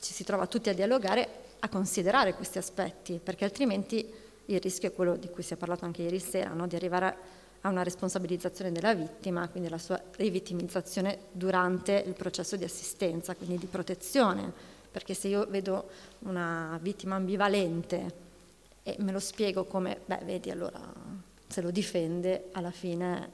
[0.00, 1.28] ci si trova tutti a dialogare,
[1.60, 4.06] a considerare questi aspetti, perché altrimenti
[4.46, 6.66] il rischio è quello di cui si è parlato anche ieri sera, no?
[6.66, 7.16] di arrivare
[7.62, 13.56] a una responsabilizzazione della vittima, quindi la sua rivittimizzazione durante il processo di assistenza, quindi
[13.56, 15.88] di protezione perché se io vedo
[16.20, 18.14] una vittima ambivalente
[18.84, 20.80] e me lo spiego come, beh, vedi, allora
[21.48, 23.28] se lo difende, alla fine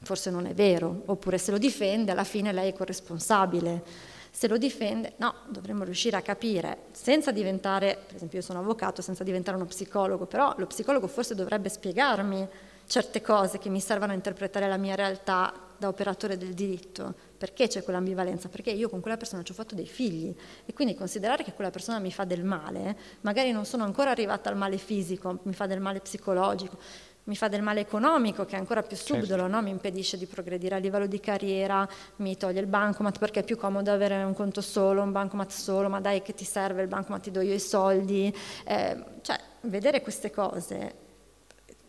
[0.00, 3.84] forse non è vero, oppure se lo difende, alla fine lei è corresponsabile.
[4.32, 9.02] Se lo difende, no, dovremmo riuscire a capire, senza diventare, per esempio io sono avvocato,
[9.02, 12.48] senza diventare uno psicologo, però lo psicologo forse dovrebbe spiegarmi
[12.88, 17.66] certe cose che mi servono a interpretare la mia realtà da operatore del diritto, perché
[17.66, 18.48] c'è quell'ambivalenza?
[18.48, 20.32] Perché io con quella persona ci ho fatto dei figli
[20.64, 24.48] e quindi considerare che quella persona mi fa del male, magari non sono ancora arrivata
[24.48, 26.78] al male fisico, mi fa del male psicologico,
[27.24, 29.46] mi fa del male economico che è ancora più subdolo, certo.
[29.48, 29.60] no?
[29.60, 33.56] mi impedisce di progredire a livello di carriera, mi toglie il bancomat perché è più
[33.56, 37.22] comodo avere un conto solo, un bancomat solo, ma dai che ti serve il bancomat,
[37.22, 38.32] ti do io i soldi.
[38.64, 40.94] Eh, cioè, vedere queste cose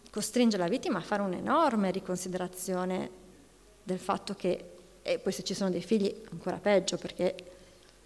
[0.09, 3.21] costringe la vittima a fare un'enorme riconsiderazione
[3.83, 4.72] del fatto che
[5.03, 7.35] e poi se ci sono dei figli ancora peggio perché...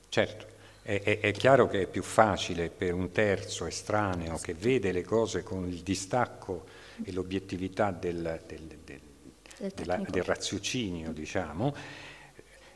[0.09, 0.45] Certo,
[0.81, 5.03] è, è, è chiaro che è più facile per un terzo estraneo che vede le
[5.03, 6.65] cose con il distacco
[7.03, 11.73] e l'obiettività del, del, del, della, del raziocinio, diciamo,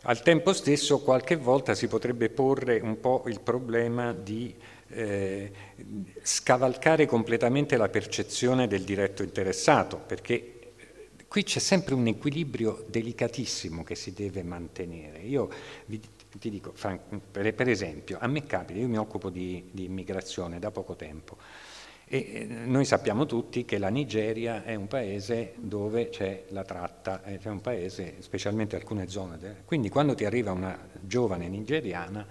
[0.03, 4.55] al tempo stesso qualche volta si potrebbe porre un po' il problema di
[4.89, 5.51] eh,
[6.21, 10.50] scavalcare completamente la percezione del diretto interessato, perché
[11.31, 15.19] Qui c'è sempre un equilibrio delicatissimo che si deve mantenere.
[15.19, 15.49] Io
[15.85, 15.97] vi,
[16.37, 16.73] ti dico,
[17.31, 21.37] per, esempio, a me capita, io mi occupo di, di immigrazione da poco tempo
[22.05, 27.39] e noi sappiamo tutti che la Nigeria è un paese dove c'è la tratta, è
[27.45, 29.61] un paese, specialmente alcune zone.
[29.63, 32.27] Quindi quando ti arriva una giovane nigeriana,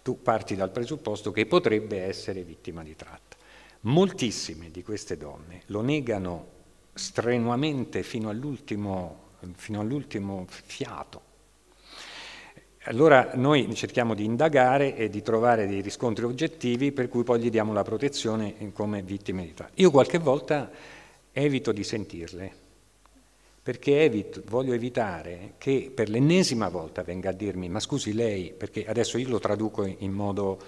[0.00, 3.36] tu parti dal presupposto che potrebbe essere vittima di tratta.
[3.80, 6.51] Moltissime di queste donne lo negano
[6.92, 11.30] strenuamente fino all'ultimo, fino all'ultimo fiato.
[12.86, 17.50] Allora noi cerchiamo di indagare e di trovare dei riscontri oggettivi per cui poi gli
[17.50, 19.72] diamo la protezione come vittime di tratta.
[19.76, 20.68] Io qualche volta
[21.30, 22.52] evito di sentirle,
[23.62, 28.84] perché evito, voglio evitare che per l'ennesima volta venga a dirmi ma scusi lei, perché
[28.84, 30.58] adesso io lo traduco in modo,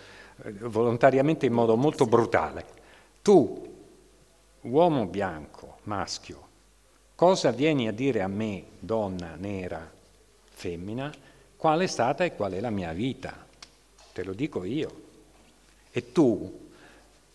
[0.44, 2.64] eh, volontariamente in modo molto brutale,
[3.22, 3.73] tu,
[4.64, 6.52] uomo bianco, maschio.
[7.14, 9.90] Cosa vieni a dire a me, donna, nera,
[10.50, 11.12] femmina,
[11.56, 13.46] qual è stata e qual è la mia vita?
[14.12, 15.02] Te lo dico io.
[15.90, 16.62] E tu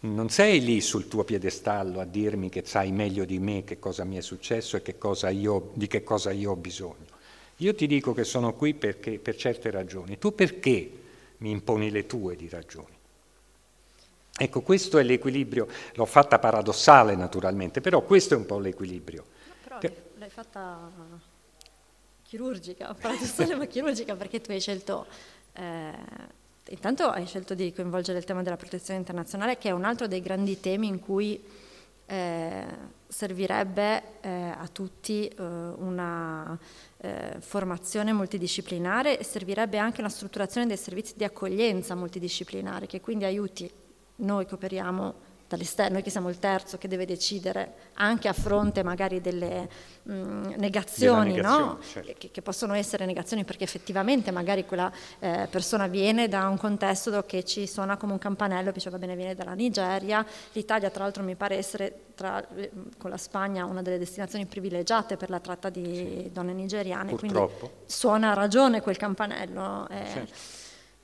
[0.01, 4.03] non sei lì sul tuo piedestallo a dirmi che sai meglio di me che cosa
[4.03, 4.95] mi è successo e che
[5.31, 7.17] io, di che cosa io ho bisogno.
[7.57, 10.17] Io ti dico che sono qui perché, per certe ragioni.
[10.17, 10.91] Tu perché
[11.37, 12.98] mi imponi le tue di ragioni?
[14.41, 19.25] Ecco, questo è l'equilibrio, l'ho fatta paradossale naturalmente, però questo è un po' l'equilibrio.
[19.45, 20.89] No, però l'hai fatta
[22.23, 25.07] chirurgica, paradossale ma chirurgica, perché tu hai scelto,
[25.51, 25.91] eh,
[26.69, 30.21] intanto hai scelto di coinvolgere il tema della protezione internazionale, che è un altro dei
[30.21, 31.43] grandi temi in cui
[32.05, 32.65] eh,
[33.07, 36.57] servirebbe eh, a tutti eh, una
[37.01, 43.25] eh, formazione multidisciplinare e servirebbe anche una strutturazione dei servizi di accoglienza multidisciplinare che quindi
[43.25, 43.69] aiuti
[44.19, 48.83] noi che operiamo dall'esterno, noi che siamo il terzo che deve decidere anche a fronte
[48.83, 49.67] magari delle
[50.03, 51.79] mh, mm, negazioni, no?
[51.81, 52.13] certo.
[52.17, 57.23] che, che, possono essere negazioni perché effettivamente magari quella eh, persona viene da un contesto
[57.25, 61.23] che ci suona come un campanello, dice va bene viene dalla Nigeria, l'Italia tra l'altro
[61.23, 62.45] mi pare essere tra,
[62.97, 66.29] con la Spagna una delle destinazioni privilegiate per la tratta di sì.
[66.31, 67.57] donne nigeriane, Purtroppo.
[67.57, 69.87] quindi suona a ragione quel campanello.
[69.89, 70.58] Eh, certo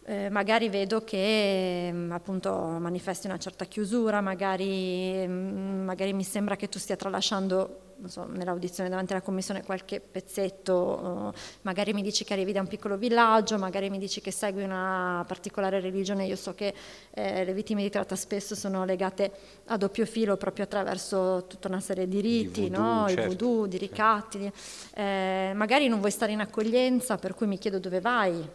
[0.08, 6.56] eh, magari vedo che mm, appunto manifesti una certa chiusura, magari, mm, magari, mi sembra
[6.56, 12.34] che tu stia tralasciando so, nell'audizione davanti alla commissione qualche pezzetto, magari mi dici che
[12.34, 16.54] arrivi da un piccolo villaggio, magari mi dici che segui una particolare religione, io so
[16.54, 16.74] che
[17.12, 19.32] eh, le vittime di tratta spesso sono legate
[19.66, 23.08] a doppio filo proprio attraverso tutta una serie di riti, di voodoo, no?
[23.08, 23.22] certo.
[23.22, 24.52] il voodoo, di ricatti,
[24.94, 28.48] eh, magari non vuoi stare in accoglienza per cui mi chiedo dove vai,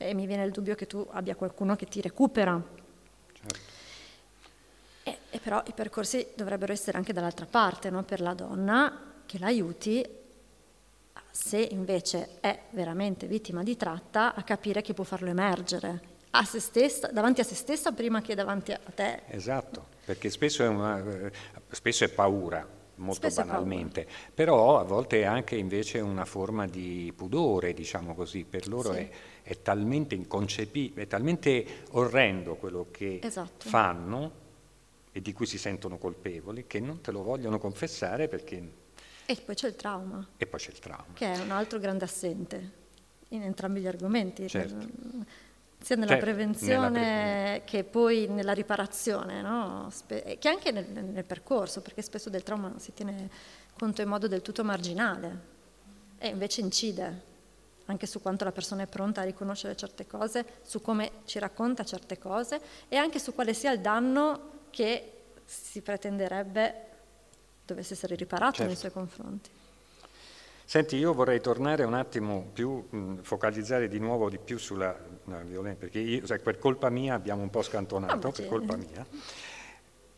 [0.00, 2.60] e mi viene il dubbio che tu abbia qualcuno che ti recupera.
[3.32, 3.58] Certo.
[5.02, 8.02] E, e, però i percorsi dovrebbero essere anche dall'altra parte, no?
[8.02, 10.06] per la donna che l'aiuti,
[11.30, 16.60] se invece è veramente vittima di tratta, a capire che può farlo emergere a se
[16.60, 19.22] stessa, davanti a se stessa prima che davanti a te.
[19.26, 21.32] Esatto, perché spesso è, una, eh,
[21.70, 22.66] spesso è paura,
[23.00, 28.44] molto Spesso banalmente, però a volte è anche invece una forma di pudore, diciamo così,
[28.44, 28.98] per loro sì.
[28.98, 29.10] è,
[29.42, 33.68] è, talmente inconcepibile, è talmente orrendo quello che esatto.
[33.68, 34.32] fanno
[35.12, 38.78] e di cui si sentono colpevoli che non te lo vogliono confessare perché...
[39.26, 40.26] E poi c'è il trauma.
[40.36, 41.06] E poi c'è il trauma.
[41.14, 42.78] Che è un altro grande assente
[43.28, 44.48] in entrambi gli argomenti.
[44.48, 45.48] Certo
[45.80, 49.90] sia nella certo, prevenzione nella che poi nella riparazione, no?
[50.06, 53.30] che anche nel, nel, percorso, perché spesso del trauma si tiene
[53.78, 55.48] conto in modo del tutto marginale
[56.18, 57.28] e invece incide
[57.86, 61.84] anche su quanto la persona è pronta a riconoscere certe cose, su come ci racconta
[61.84, 65.12] certe cose e anche su quale sia il danno che
[65.44, 66.88] si pretenderebbe
[67.64, 68.66] dovesse essere riparato certo.
[68.66, 69.50] nei suoi confronti.
[70.70, 74.96] Senti, io vorrei tornare un attimo più, mh, focalizzare di nuovo di più sulla
[75.44, 79.04] violenza, perché io, sai, per colpa mia abbiamo un po' scantonato, oh, per colpa mia.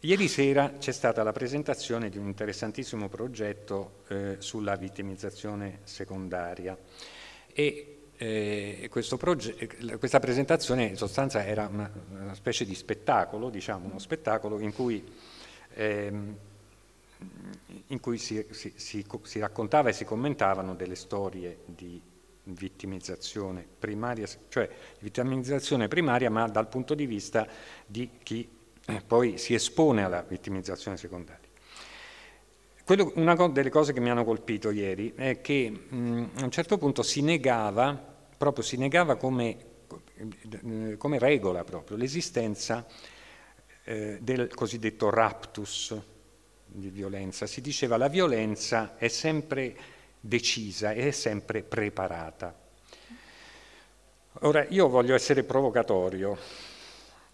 [0.01, 6.77] Ieri sera c'è stata la presentazione di un interessantissimo progetto eh, sulla vittimizzazione secondaria
[7.51, 13.99] e eh, proge- questa presentazione in sostanza era una, una, specie di spettacolo, diciamo, uno
[13.99, 15.03] spettacolo in cui
[15.73, 16.37] ehm,
[17.89, 22.01] in cui si, si, si, si, raccontava e si commentavano delle storie di
[22.45, 24.69] vittimizzazione primaria, cioè
[25.01, 27.47] vittimizzazione primaria ma dal punto di vista
[27.87, 28.49] di chi
[28.87, 31.51] eh, poi si espone alla vittimizzazione secondaria.
[33.15, 37.23] Una delle cose che mi hanno colpito ieri è che a un certo punto si
[37.23, 37.97] negava,
[38.37, 39.57] proprio si negava come,
[40.17, 42.85] eh, come regola proprio, l'esistenza
[43.85, 45.97] eh, del cosiddetto raptus,
[46.75, 49.77] di violenza, si diceva la violenza è sempre
[50.19, 52.55] decisa e è sempre preparata.
[54.41, 56.37] Ora, io voglio essere provocatorio.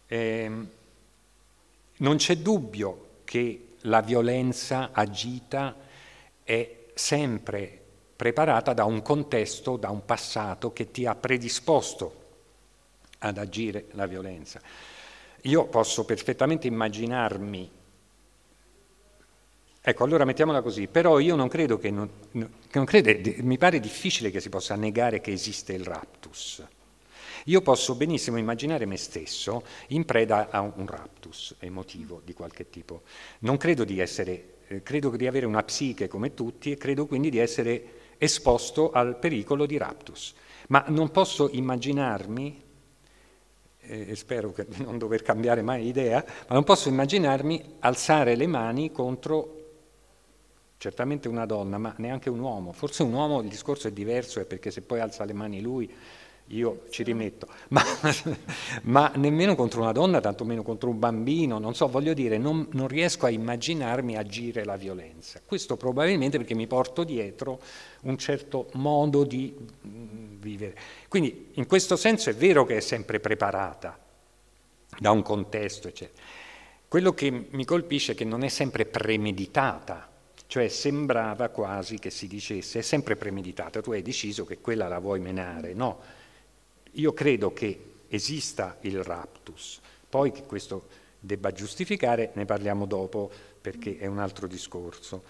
[0.07, 0.51] Eh,
[1.99, 5.77] non c'è dubbio che la violenza agita
[6.43, 7.83] è sempre
[8.17, 12.27] preparata da un contesto, da un passato che ti ha predisposto
[13.19, 14.61] ad agire la violenza.
[15.43, 17.71] Io posso perfettamente immaginarmi
[19.81, 24.31] Ecco, allora mettiamola così, però io non credo che, non, non crede, mi pare difficile
[24.31, 26.63] che si possa negare che esiste il raptus.
[27.45, 33.03] Io posso benissimo immaginare me stesso in preda a un raptus emotivo di qualche tipo.
[33.41, 37.31] Non credo di essere, eh, credo di avere una psiche come tutti e credo quindi
[37.31, 37.85] di essere
[38.19, 40.35] esposto al pericolo di raptus.
[40.69, 42.63] Ma non posso immaginarmi,
[43.81, 48.47] eh, e spero di non dover cambiare mai idea, ma non posso immaginarmi alzare le
[48.47, 49.58] mani contro
[50.79, 52.73] certamente una donna, ma neanche un uomo.
[52.73, 55.93] Forse un uomo il discorso è diverso, è perché se poi alza le mani lui
[56.53, 57.83] io ci rimetto, ma,
[58.85, 62.89] ma, nemmeno contro una donna, tantomeno contro un bambino, non so, voglio dire, non, non,
[62.89, 65.41] riesco a immaginarmi agire la violenza.
[65.45, 67.61] Questo probabilmente perché mi porto dietro
[68.03, 69.55] un certo modo di
[69.87, 70.75] mm, vivere.
[71.09, 73.99] Quindi in questo senso è vero che è sempre preparata
[74.99, 76.23] da un contesto, eccetera.
[76.89, 80.09] Quello che mi colpisce è che non è sempre premeditata,
[80.49, 84.99] cioè sembrava quasi che si dicesse è sempre premeditata, tu hai deciso che quella la
[84.99, 86.01] vuoi menare, no
[86.93, 90.89] io credo che esista il raptus, poi che questo
[91.21, 93.31] debba giustificare ne parliamo dopo
[93.61, 95.23] perché è un altro discorso.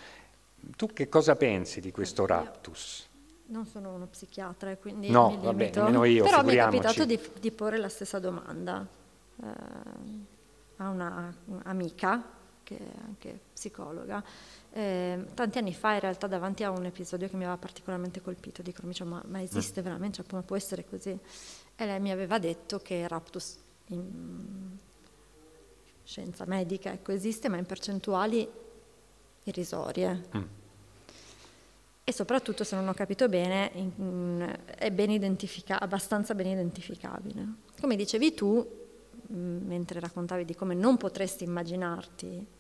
[0.77, 3.07] Tu che cosa pensi di questo raptus?
[3.47, 5.71] Non sono uno psichiatra e quindi no, mi vabbè,
[6.07, 8.87] io, però mi è capitato di, di, porre la stessa domanda
[9.43, 9.47] eh,
[10.77, 12.37] a un'amica
[12.69, 14.23] che è anche psicologa
[14.73, 18.63] eh, tanti anni fa in realtà davanti a un episodio che mi aveva particolarmente colpito,
[18.63, 21.19] dicono, ma, ma esiste veramente, cioè, può essere così?
[21.75, 24.77] E lei mi aveva detto che raptus in
[26.05, 28.49] scienza medica ecco, esiste, ma in percentuali
[29.45, 30.29] irrisorie.
[30.37, 30.43] Mm.
[32.05, 37.47] E soprattutto, se non ho capito bene, in, è ben identifica- abbastanza ben identificabile.
[37.81, 38.67] Come dicevi tu,
[39.33, 42.57] mm, mentre raccontavi di come non potresti immaginarti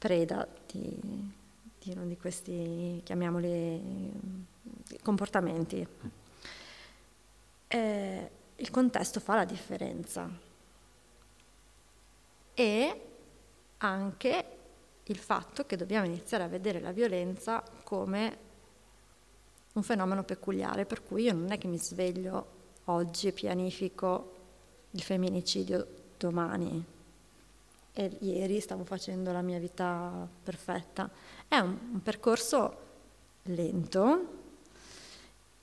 [0.00, 0.98] preda di,
[1.78, 4.10] di uno di questi, chiamiamoli,
[5.02, 5.86] comportamenti.
[7.68, 10.28] Eh, il contesto fa la differenza
[12.54, 13.00] e
[13.76, 14.44] anche
[15.04, 18.48] il fatto che dobbiamo iniziare a vedere la violenza come
[19.74, 24.36] un fenomeno peculiare, per cui io non è che mi sveglio oggi e pianifico
[24.92, 25.86] il femminicidio
[26.16, 26.84] domani,
[27.92, 31.10] e ieri stavo facendo la mia vita perfetta.
[31.48, 32.88] È un, un percorso
[33.44, 34.38] lento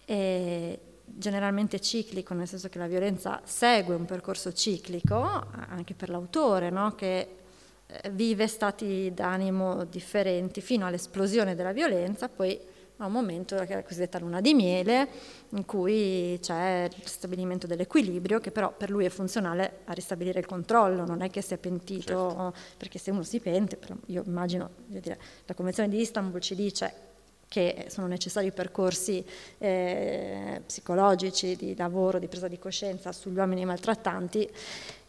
[0.05, 5.21] e generalmente ciclico, nel senso che la violenza segue un percorso ciclico,
[5.69, 6.95] anche per l'autore, no?
[6.95, 7.37] che
[7.85, 12.59] eh, vive stati d'animo differenti fino all'esplosione della violenza, poi
[12.97, 15.07] a un momento che è la cosiddetta luna di miele,
[15.49, 20.45] in cui c'è il stabilimento dell'equilibrio, che però per lui è funzionale a ristabilire il
[20.45, 22.53] controllo, non è che si è pentito, certo.
[22.77, 23.77] perché se uno si pente,
[24.07, 27.05] io immagino, dire, la Convenzione di Istanbul ci dice
[27.47, 29.23] che sono necessari percorsi
[29.59, 34.49] eh, psicologici, di lavoro, di presa di coscienza sugli uomini maltrattanti,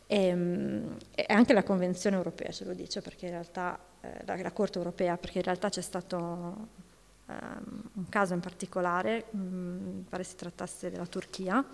[0.07, 4.37] e, ehm, e anche la Convenzione europea ce lo dice, perché in realtà, eh, la,
[4.37, 6.87] la Corte europea, perché in realtà c'è stato
[7.29, 11.65] un caso in particolare, um, pare si trattasse della Turchia,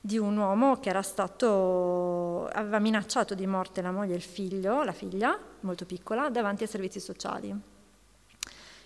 [0.00, 4.82] di un uomo che era stato, aveva minacciato di morte la moglie e il figlio,
[4.82, 7.54] la figlia, molto piccola, davanti ai servizi sociali.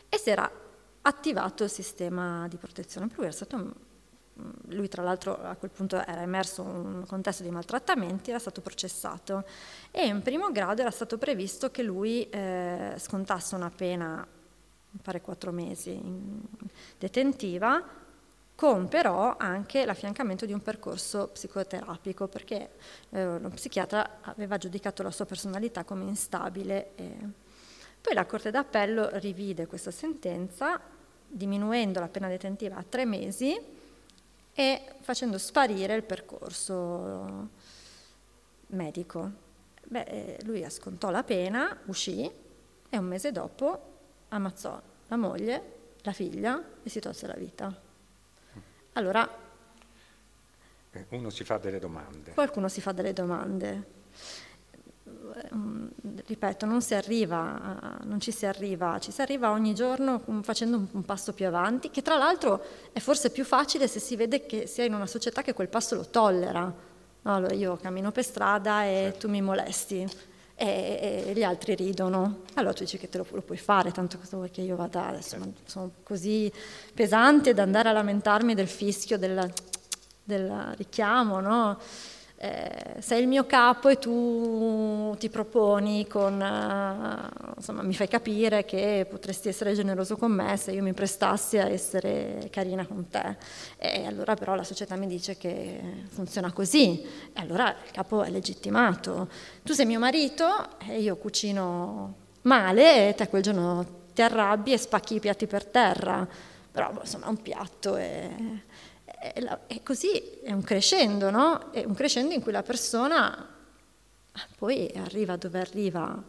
[0.09, 0.51] E si era
[1.03, 3.91] attivato il sistema di protezione, per lui era stato
[4.69, 9.45] lui tra l'altro a quel punto era emerso un contesto di maltrattamenti, era stato processato
[9.91, 14.27] e in primo grado era stato previsto che lui eh, scontasse una pena
[15.01, 16.41] pare quattro mesi in
[16.99, 18.01] detentiva,
[18.55, 22.71] con però anche l'affiancamento di un percorso psicoterapico, perché
[23.11, 26.93] eh, lo psichiatra aveva giudicato la sua personalità come instabile.
[26.95, 27.17] E...
[28.01, 30.81] Poi la Corte d'Appello rivide questa sentenza,
[31.27, 33.59] diminuendo la pena detentiva a tre mesi
[34.55, 37.49] e facendo sparire il percorso
[38.69, 39.31] medico.
[39.85, 42.31] Beh, eh, lui scontò la pena, uscì
[42.89, 43.92] e un mese dopo
[44.33, 45.63] ammazzò la moglie,
[46.03, 47.75] la figlia e si tolse la vita.
[48.95, 49.41] Allora...
[50.95, 52.33] Eh, uno si fa delle domande.
[52.33, 54.01] Qualcuno si fa delle domande.
[55.55, 55.87] Mm,
[56.27, 60.87] ripeto, non, si arriva, non ci si arriva, ci si arriva ogni giorno facendo un,
[60.91, 62.63] un passo più avanti, che tra l'altro
[62.93, 65.69] è forse più facile se si vede che si è in una società che quel
[65.69, 66.61] passo lo tollera.
[67.25, 69.19] No, allora io cammino per strada e certo.
[69.21, 70.07] tu mi molesti
[70.63, 72.43] e, gli altri ridono.
[72.55, 75.09] Allora tu dici che te lo, lo puoi fare, tanto cosa vuoi che io vada
[75.09, 75.37] adesso?
[75.37, 75.61] Certo.
[75.65, 76.53] Sono così
[76.95, 79.53] pesante da andare a lamentarmi del fischio, del,
[80.23, 81.79] del richiamo, no?
[82.45, 88.65] Eh, sei il mio capo e tu ti proponi con, eh, insomma, mi fai capire
[88.65, 93.37] che potresti essere generoso con me se io mi prestassi a essere carina con te.
[93.79, 97.01] E allora però la società mi dice che funziona così,
[97.33, 99.29] e allora il capo è legittimato.
[99.63, 104.79] Tu sei mio marito e io cucino male e te quel giorno ti arrabbi e
[104.79, 106.27] spacchi i piatti per terra,
[106.73, 108.29] però insomma un piatto è
[109.67, 111.71] e così è un crescendo, no?
[111.71, 113.49] È un crescendo in cui la persona
[114.57, 116.21] poi arriva dove arriva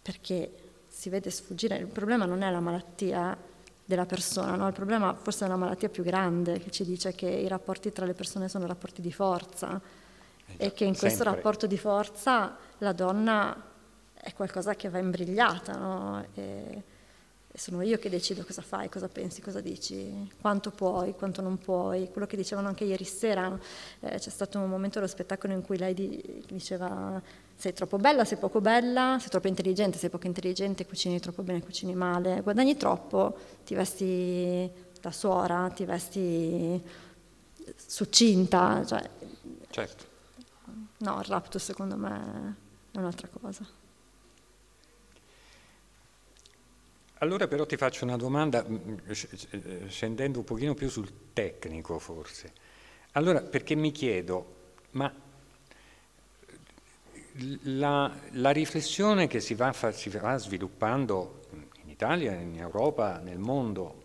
[0.00, 0.52] perché
[0.88, 1.76] si vede sfuggire.
[1.76, 3.36] Il problema non è la malattia,
[3.84, 4.66] della persona, no?
[4.66, 8.06] il problema forse è una malattia più grande che ci dice che i rapporti tra
[8.06, 9.78] le persone sono rapporti di forza
[10.46, 11.34] eh, e che in questo sempre.
[11.34, 13.54] rapporto di forza la donna
[14.14, 16.26] è qualcosa che va imbrigliata, no?
[16.34, 16.82] e
[17.56, 22.10] sono io che decido cosa fai, cosa pensi, cosa dici, quanto puoi, quanto non puoi,
[22.10, 23.56] quello che dicevano anche ieri sera,
[24.00, 27.22] eh, c'è stato un momento dello spettacolo in cui lei di, diceva
[27.56, 31.62] sei troppo bella, sei poco bella, sei troppo intelligente, sei poco intelligente, cucini troppo bene,
[31.62, 34.68] cucini male, guadagni troppo, ti vesti
[35.00, 36.82] da suora, ti vesti
[37.76, 38.84] succinta.
[38.84, 39.10] Cioè,
[39.70, 40.04] certo.
[40.98, 42.56] No, il raptus secondo me
[42.90, 43.64] è un'altra cosa.
[47.24, 52.52] Allora però ti faccio una domanda mm, mm, scendendo un pochino più sul tecnico forse.
[53.12, 55.10] Allora perché mi chiedo, ma
[57.62, 61.46] la, la riflessione che si va, si va, sviluppando
[61.82, 64.02] in Italia, in Europa, nel mondo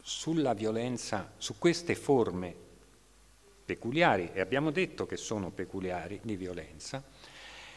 [0.00, 2.54] sulla violenza, su queste forme
[3.64, 7.02] peculiari, e abbiamo detto che sono peculiari di violenza,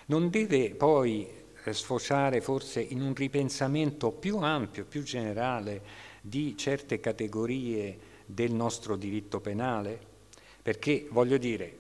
[0.06, 1.28] non deve poi
[1.72, 5.82] sfociare forse in un ripensamento più ampio, più generale
[6.22, 10.00] di certe categorie del nostro diritto penale?
[10.62, 11.78] Perché voglio dire,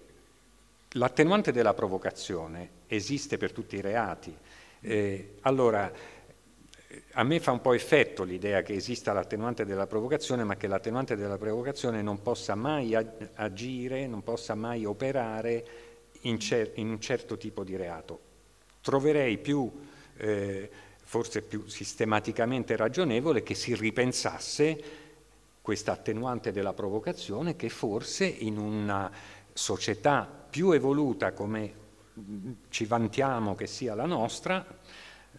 [0.91, 4.35] l'attenuante della provocazione esiste per tutti i reati.
[4.81, 5.91] Eh, allora,
[7.13, 11.15] a me fa un po' effetto l'idea che esista l'attenuante della provocazione, ma che l'attenuante
[11.15, 12.95] della provocazione non possa mai
[13.35, 15.65] agire, non possa mai operare
[16.21, 18.28] in, cer- in un certo tipo di reato.
[18.89, 19.71] Troverei più,
[20.17, 20.67] eh,
[21.03, 24.83] forse più sistematicamente ragionevole, che si ripensasse
[25.61, 29.11] questa attenuante della provocazione che forse in una
[29.53, 31.73] società più evoluta come
[32.69, 34.65] ci vantiamo che sia la nostra,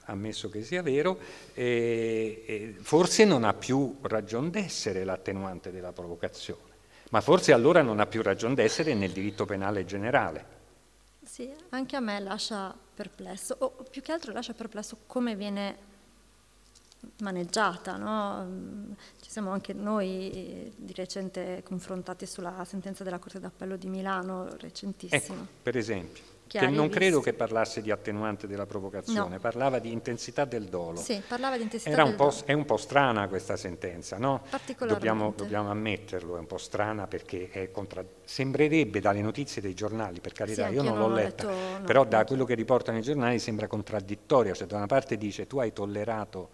[0.04, 1.18] ammesso che sia vero,
[1.52, 6.70] e, e forse non ha più ragion d'essere l'attenuante della provocazione,
[7.10, 10.58] ma forse allora non ha più ragion d'essere nel diritto penale generale.
[11.24, 15.88] Sì, anche a me lascia perplesso, o più che altro lascia perplesso come viene
[17.20, 17.96] maneggiata.
[17.96, 18.94] No?
[19.22, 25.40] Ci siamo anche noi di recente confrontati sulla sentenza della Corte d'Appello di Milano, recentissima.
[25.40, 29.40] Ecco, per esempio che non credo che parlasse di attenuante della provocazione, no.
[29.40, 30.96] parlava di intensità del dolo.
[30.98, 32.34] Sì, parlava di intensità Era del un dolo.
[32.44, 34.42] È un po' strana questa sentenza, no?
[34.78, 38.04] Dobbiamo, dobbiamo, ammetterlo, è un po' strana perché contra...
[38.24, 42.04] sembrerebbe dalle notizie dei giornali, per carità, sì, io non, l'ho letta, letto, no, però
[42.04, 45.72] da quello che riportano i giornali sembra contraddittoria, cioè da una parte dice tu hai
[45.72, 46.50] tollerato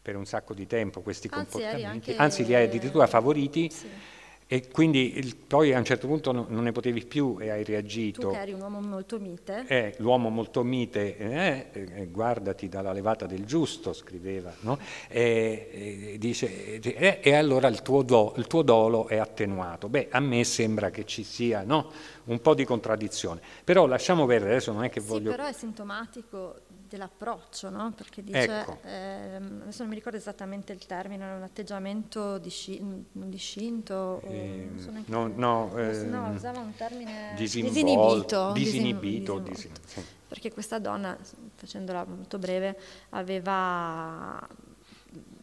[0.00, 3.70] per un sacco di tempo questi anzi, comportamenti, anzi li hai addirittura favoriti.
[3.70, 4.18] Sì
[4.52, 7.62] e quindi il, poi a un certo punto no, non ne potevi più e hai
[7.62, 8.22] reagito.
[8.22, 9.64] Tu che eri un uomo molto mite.
[9.68, 14.76] Eh, l'uomo molto mite, eh, eh, guardati dalla levata del giusto, scriveva, no?
[15.06, 19.88] e, dice, eh, e, allora il tuo, do, il tuo, dolo è attenuato.
[19.88, 21.88] Beh, a me sembra che ci sia no?
[22.24, 25.30] un po' di contraddizione, però lasciamo perdere, adesso non è che sì, voglio...
[25.30, 26.56] però è sintomatico
[26.90, 27.92] dell'approccio, no?
[27.92, 28.78] perché dice, ecco.
[28.82, 32.80] eh, adesso non mi ricordo esattamente il termine, è un atteggiamento disci,
[33.12, 40.04] discinto, eh, non so no, no, eh, no, usava un termine disinibito, disinibito, disinibito sì.
[40.26, 41.16] perché questa donna,
[41.54, 42.76] facendola molto breve,
[43.10, 44.46] aveva,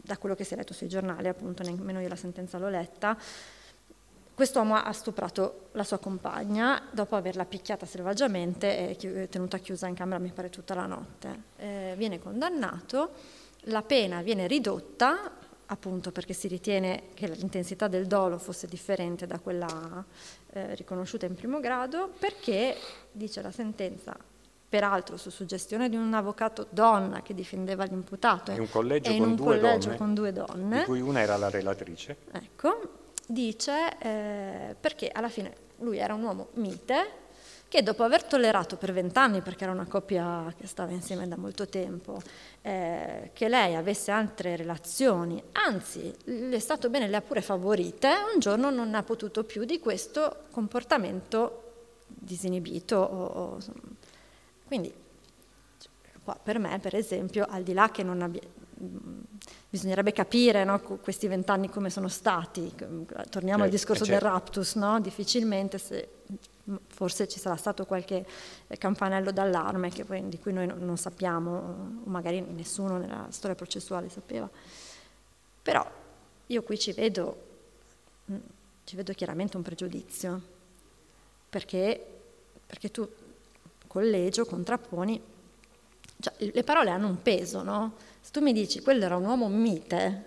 [0.01, 3.17] da quello che si è letto sui giornali, appunto nemmeno io la sentenza l'ho letta,
[4.37, 10.19] Quest'uomo ha stuprato la sua compagna dopo averla picchiata selvaggiamente e tenuta chiusa in camera,
[10.19, 11.41] mi pare, tutta la notte.
[11.57, 13.13] Eh, viene condannato,
[13.61, 15.31] la pena viene ridotta,
[15.65, 20.05] appunto perché si ritiene che l'intensità del dolo fosse differente da quella
[20.51, 22.77] eh, riconosciuta in primo grado, perché,
[23.11, 24.15] dice la sentenza,
[24.69, 29.35] peraltro su suggestione di un avvocato donna che difendeva l'imputato, in un collegio, con, un
[29.35, 32.17] due collegio donne, con due donne, di cui una era la relatrice.
[32.31, 37.25] Ecco, dice eh, perché alla fine lui era un uomo mite
[37.69, 41.67] che dopo aver tollerato per vent'anni, perché era una coppia che stava insieme da molto
[41.67, 42.21] tempo,
[42.61, 48.07] eh, che lei avesse altre relazioni, anzi le è stato bene, le ha pure favorite,
[48.33, 51.63] un giorno non ha potuto più di questo comportamento
[52.07, 52.95] disinibito.
[52.95, 53.57] O, o,
[54.65, 54.93] quindi
[56.23, 58.41] qua per me, per esempio, al di là che non abbia
[59.69, 62.73] bisognerebbe capire no, questi vent'anni come sono stati.
[62.75, 64.23] Torniamo certo, al discorso certo.
[64.23, 64.99] del raptus, no?
[64.99, 66.09] difficilmente se,
[66.87, 68.25] forse ci sarà stato qualche
[68.77, 74.49] campanello d'allarme poi, di cui noi non sappiamo, o magari nessuno nella storia processuale sapeva.
[75.61, 75.89] Però
[76.47, 77.45] io qui ci vedo,
[78.83, 80.41] ci vedo chiaramente un pregiudizio,
[81.49, 82.05] perché,
[82.65, 83.07] perché tu
[83.87, 85.21] collegio, contrapponi,
[86.19, 87.93] cioè, le parole hanno un peso, no?
[88.27, 90.23] Se tu mi dici quello era un uomo mite,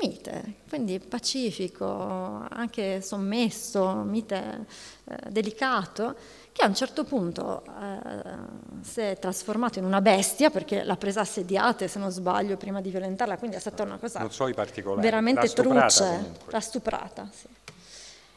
[0.00, 4.66] mite, quindi pacifico, anche sommesso, mite
[5.02, 6.14] eh, delicato,
[6.52, 11.22] che a un certo punto eh, si è trasformato in una bestia perché l'ha presa
[11.22, 14.48] assediata, se non sbaglio, prima di violentarla, quindi è stata una cosa so
[14.94, 16.52] veramente l'ha truce, comunque.
[16.52, 17.48] l'ha stuprata, sì.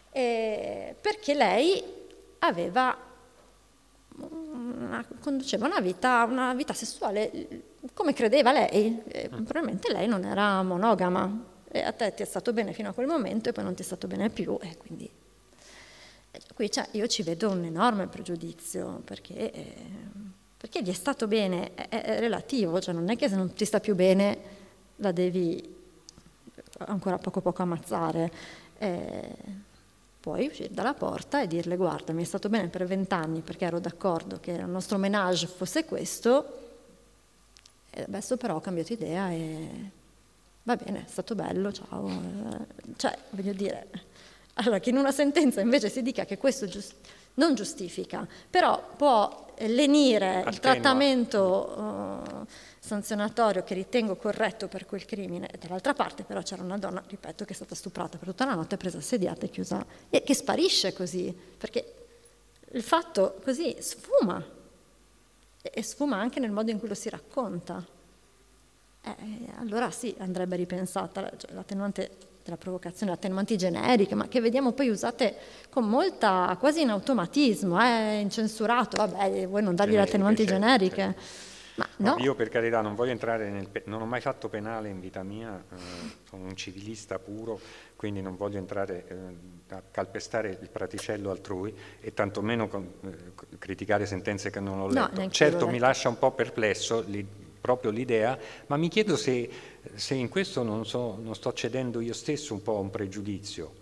[0.09, 1.83] perché lei
[2.39, 2.97] aveva
[4.17, 7.47] una, conduceva una vita, una vita sessuale
[7.93, 12.53] come credeva lei, e probabilmente lei non era monogama, e a te ti è stato
[12.53, 15.09] bene fino a quel momento e poi non ti è stato bene più e quindi
[16.53, 19.75] qui cioè, io ci vedo un enorme pregiudizio perché, eh,
[20.57, 23.65] perché gli è stato bene, è, è, relativo, cioè non è che se non ti
[23.65, 24.59] sta più bene
[24.97, 25.75] la devi
[26.79, 28.31] ancora poco poco ammazzare.
[28.77, 29.35] Eh,
[30.21, 33.79] puoi uscire dalla porta e dirle guarda mi è stato bene per vent'anni perché ero
[33.79, 36.59] d'accordo che il nostro menage fosse questo,
[37.89, 39.91] e adesso però ho cambiato idea e
[40.63, 42.09] va bene, è stato bello, ciao.
[42.95, 43.87] Cioè, voglio dire,
[44.53, 46.95] allora che in una sentenza invece si dica che questo giust-
[47.33, 50.49] non giustifica, però può lenire Attenua.
[50.49, 52.45] il trattamento uh,
[52.91, 57.45] sanzionatorio che ritengo corretto per quel crimine, e dall'altra parte però c'era una donna, ripeto,
[57.45, 60.91] che è stata stuprata per tutta la notte, presa assediata e chiusa, e che sparisce
[60.91, 61.93] così, perché
[62.71, 64.43] il fatto così sfuma,
[65.61, 67.85] e sfuma anche nel modo in cui lo si racconta.
[69.03, 69.13] Eh,
[69.57, 72.09] allora sì, andrebbe ripensata cioè, l'attenuante
[72.43, 75.37] della provocazione, attenuanti generiche, ma che vediamo poi usate
[75.69, 81.49] con molta, quasi in automatismo, eh, incensurato, vabbè, vuoi non dargli le attenuanti generiche.
[81.97, 82.15] No.
[82.19, 83.69] Io per carità non voglio entrare nel...
[83.85, 85.75] non ho mai fatto penale in vita mia, eh,
[86.27, 87.59] sono un civilista puro,
[87.95, 94.05] quindi non voglio entrare eh, a calpestare il praticello altrui e tantomeno con, eh, criticare
[94.05, 95.21] sentenze che non ho letto.
[95.21, 97.25] No, certo mi lascia un po' perplesso li,
[97.61, 99.49] proprio l'idea, ma mi chiedo se,
[99.93, 103.79] se in questo non, so, non sto cedendo io stesso un po' a un pregiudizio.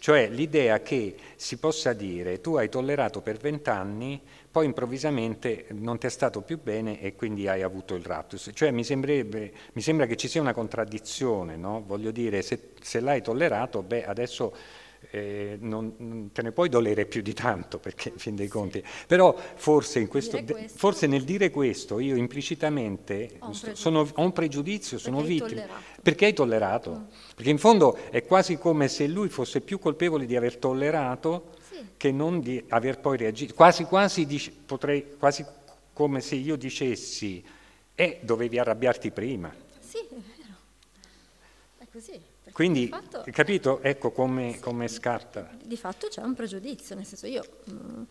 [0.00, 4.20] Cioè l'idea che si possa dire tu hai tollerato per vent'anni,
[4.58, 8.50] poi improvvisamente non ti è stato più bene e quindi hai avuto il raptus.
[8.52, 11.84] Cioè mi, mi sembra che ci sia una contraddizione, no?
[11.86, 14.52] Voglio dire, se, se l'hai tollerato, beh adesso
[15.12, 18.82] eh, non, non, te ne puoi dolere più di tanto, perché in fin dei conti.
[19.06, 24.22] Però forse, questo, questo, forse nel dire questo io implicitamente ho un pregiudizio, sono, ho
[24.22, 25.66] un pregiudizio sono vittima.
[26.02, 26.90] Perché hai tollerato?
[26.90, 27.02] Mm.
[27.36, 31.54] Perché in fondo è quasi come se lui fosse più colpevole di aver tollerato.
[31.96, 33.54] Che non di aver poi reagito.
[33.54, 35.44] Quasi, quasi, dice, potrei, quasi
[35.92, 37.44] come se io dicessi,
[37.94, 39.52] eh, dovevi arrabbiarti prima.
[39.80, 40.54] Sì, è vero.
[41.78, 42.20] È così.
[42.52, 43.80] Quindi, fatto, capito?
[43.82, 45.50] Ecco come, sì, come, scarta.
[45.62, 47.44] Di fatto c'è un pregiudizio, nel senso io...
[47.64, 48.02] Mh, mm,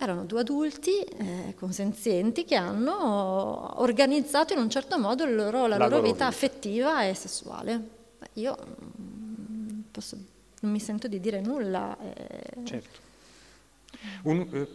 [0.00, 5.76] erano due adulti eh, consenzienti che hanno organizzato in un certo modo loro, la, la,
[5.76, 7.88] loro, loro vita, vita, affettiva e sessuale.
[8.34, 10.16] Io mh, mm, posso,
[10.60, 11.96] non mi sento di dire nulla.
[12.00, 12.64] Eh.
[12.64, 13.06] Certo.
[14.22, 14.68] Un, eh,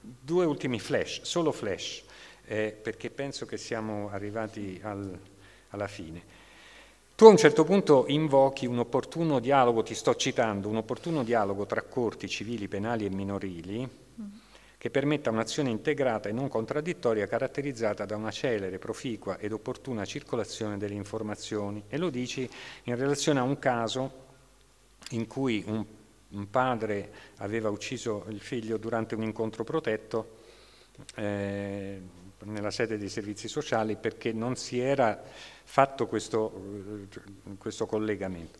[0.00, 2.02] due ultimi flash, solo flash,
[2.46, 5.18] eh, perché penso che siamo arrivati al,
[5.70, 6.44] alla fine.
[7.14, 11.64] Tu a un certo punto invochi un opportuno dialogo, ti sto citando, un opportuno dialogo
[11.64, 13.88] tra corti civili, penali e minorili
[14.78, 20.76] che permetta un'azione integrata e non contraddittoria caratterizzata da una celere, proficua ed opportuna circolazione
[20.76, 21.82] delle informazioni.
[21.88, 22.48] E lo dici
[22.84, 24.25] in relazione a un caso
[25.10, 25.84] in cui un,
[26.30, 30.38] un padre aveva ucciso il figlio durante un incontro protetto
[31.16, 32.00] eh,
[32.44, 35.22] nella sede dei servizi sociali perché non si era
[35.64, 36.52] fatto questo,
[37.58, 38.58] questo collegamento.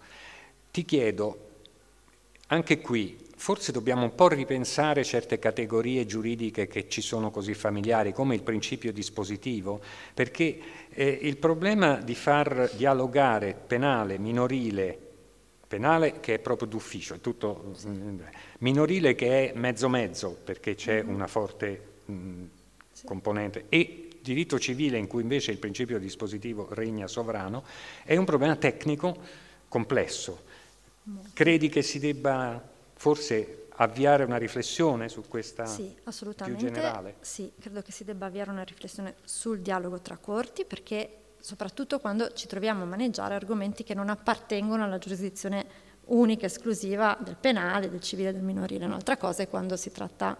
[0.71, 1.51] Ti chiedo,
[2.49, 8.13] anche qui, forse dobbiamo un po' ripensare certe categorie giuridiche che ci sono così familiari,
[8.13, 9.81] come il principio dispositivo,
[10.15, 10.59] perché
[10.91, 15.06] eh, il problema di far dialogare penale, minorile,
[15.67, 18.21] penale che è proprio d'ufficio, è tutto mm,
[18.59, 21.15] minorile che è mezzo mezzo, perché c'è mm-hmm.
[21.15, 22.45] una forte mh, mm,
[23.05, 27.65] componente, e diritto civile in cui invece il principio dispositivo regna sovrano,
[28.05, 29.17] è un problema tecnico
[29.69, 30.45] complesso.
[31.33, 32.61] Credi che si debba
[32.95, 37.17] forse avviare una riflessione su questa sì, assolutamente, più generale?
[37.21, 42.33] Sì, credo che si debba avviare una riflessione sul dialogo tra corti perché soprattutto quando
[42.33, 45.65] ci troviamo a maneggiare argomenti che non appartengono alla giurisdizione
[46.07, 48.85] unica, esclusiva del penale, del civile del minorile.
[48.85, 50.37] Un'altra cosa è quando si tratta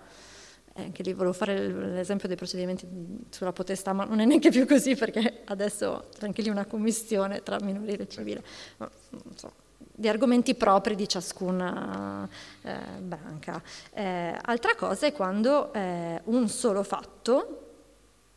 [0.75, 2.89] eh, anche lì volevo fare l'esempio dei procedimenti
[3.31, 7.41] sulla potestà, ma non è neanche più così perché adesso c'è anche lì una commissione
[7.45, 8.43] tra minorile e civile.
[8.79, 8.91] Ma,
[9.37, 12.29] so, di argomenti propri di ciascuna
[12.63, 13.63] eh, branca.
[13.93, 17.63] Eh, altra cosa è quando eh, un solo fatto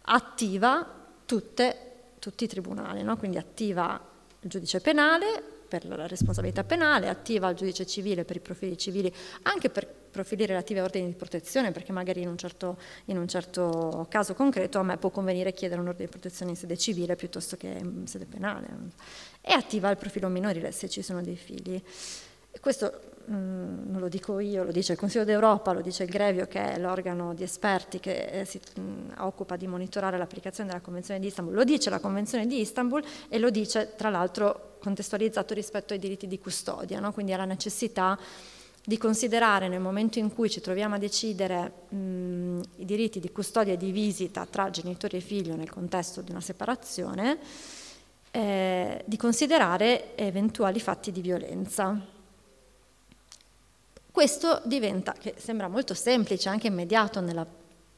[0.01, 1.88] attiva tutte,
[2.19, 3.17] tutti i tribunali, no?
[3.17, 3.99] quindi attiva
[4.41, 9.13] il giudice penale, per la responsabilità penale, attiva il giudice civile per i profili civili,
[9.43, 13.27] anche per profili relativi a ordini di protezione, perché magari in un, certo, in un
[13.27, 17.15] certo caso concreto a me può convenire chiedere un ordine di protezione in sede civile
[17.15, 18.67] piuttosto che in sede penale.
[19.41, 21.81] E attiva il profilo minorile se ci sono dei figli.
[22.59, 26.73] Questo non lo dico io, lo dice il Consiglio d'Europa, lo dice il Grevio che
[26.73, 31.27] è l'organo di esperti che eh, si mm, occupa di monitorare l'applicazione della Convenzione di
[31.27, 35.99] Istanbul, lo dice la Convenzione di Istanbul e lo dice tra l'altro contestualizzato rispetto ai
[35.99, 37.11] diritti di custodia, no?
[37.13, 38.17] quindi alla necessità
[38.83, 43.31] di considerare nel momento in cui ci troviamo a decidere mh, mm, i diritti di
[43.31, 47.37] custodia e di visita tra genitori e figlio nel contesto di una separazione,
[48.31, 52.17] eh, di considerare eventuali fatti di violenza
[54.19, 57.47] questo diventa, che sembra molto semplice, anche immediato nella,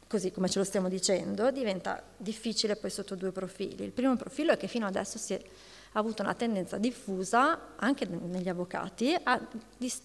[0.07, 3.84] così come ce lo stiamo dicendo, diventa difficile poi sotto due profili.
[3.84, 5.41] Il primo profilo è che fino adesso si è
[5.93, 9.41] avuto una tendenza diffusa, anche negli avvocati, a
[9.76, 10.03] dis,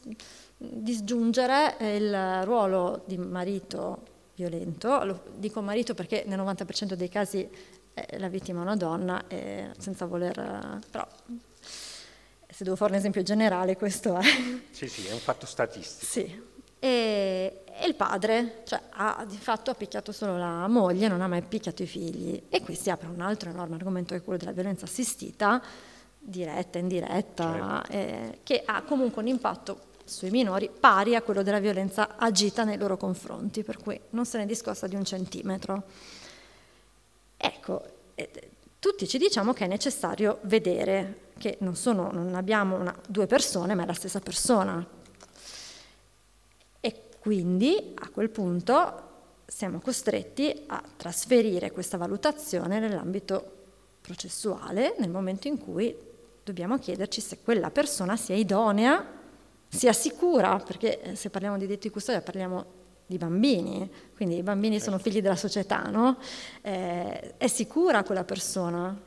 [0.57, 4.07] disgiungere il ruolo di marito
[4.37, 7.47] violento, lo dico marito perché nel 90% dei casi
[8.17, 9.23] la vittima è una donna,
[9.77, 10.81] senza voler...
[10.91, 11.07] però
[12.57, 14.23] se devo fare un esempio generale, questo è.
[14.71, 16.11] Sì, sì, è un fatto statistico.
[16.11, 16.43] Sì.
[16.79, 21.29] E, e il padre, cioè, ha di fatto ha picchiato solo la moglie, non ha
[21.29, 22.45] mai picchiato i figli.
[22.49, 25.63] E qui si apre un altro enorme argomento che è quello della violenza assistita,
[26.19, 27.93] diretta, indiretta, certo.
[27.93, 32.79] eh, che ha comunque un impatto sui minori pari a quello della violenza agita nei
[32.79, 35.83] loro confronti, per cui non se ne discosta di un centimetro.
[37.37, 37.83] Ecco,
[38.15, 38.31] eh,
[38.79, 43.74] tutti ci diciamo che è necessario vedere che non, sono, non abbiamo una, due persone,
[43.74, 44.84] ma è la stessa persona.
[46.80, 49.03] E quindi a quel punto
[49.47, 53.55] siamo costretti a trasferire questa valutazione nell'ambito
[54.01, 55.95] processuale nel momento in cui
[56.43, 59.05] dobbiamo chiederci se quella persona sia idonea,
[59.68, 64.43] sia sicura, perché eh, se parliamo di diritti di custodia parliamo di bambini, quindi i
[64.43, 66.18] bambini sono figli della società, no?
[66.62, 69.06] Eh, è sicura quella persona?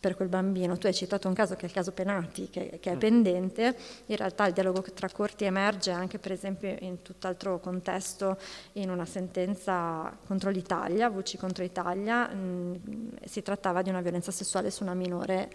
[0.00, 0.78] Per quel bambino.
[0.78, 2.98] Tu hai citato un caso che è il caso Penati, che, che, è mm.
[2.98, 3.76] pendente,
[4.06, 8.38] in realtà il dialogo tra corti emerge anche per esempio in tutt'altro contesto,
[8.74, 14.70] in una sentenza contro l'Italia, Vuci contro l'Italia, mh, si trattava di una violenza sessuale
[14.70, 15.50] su una minore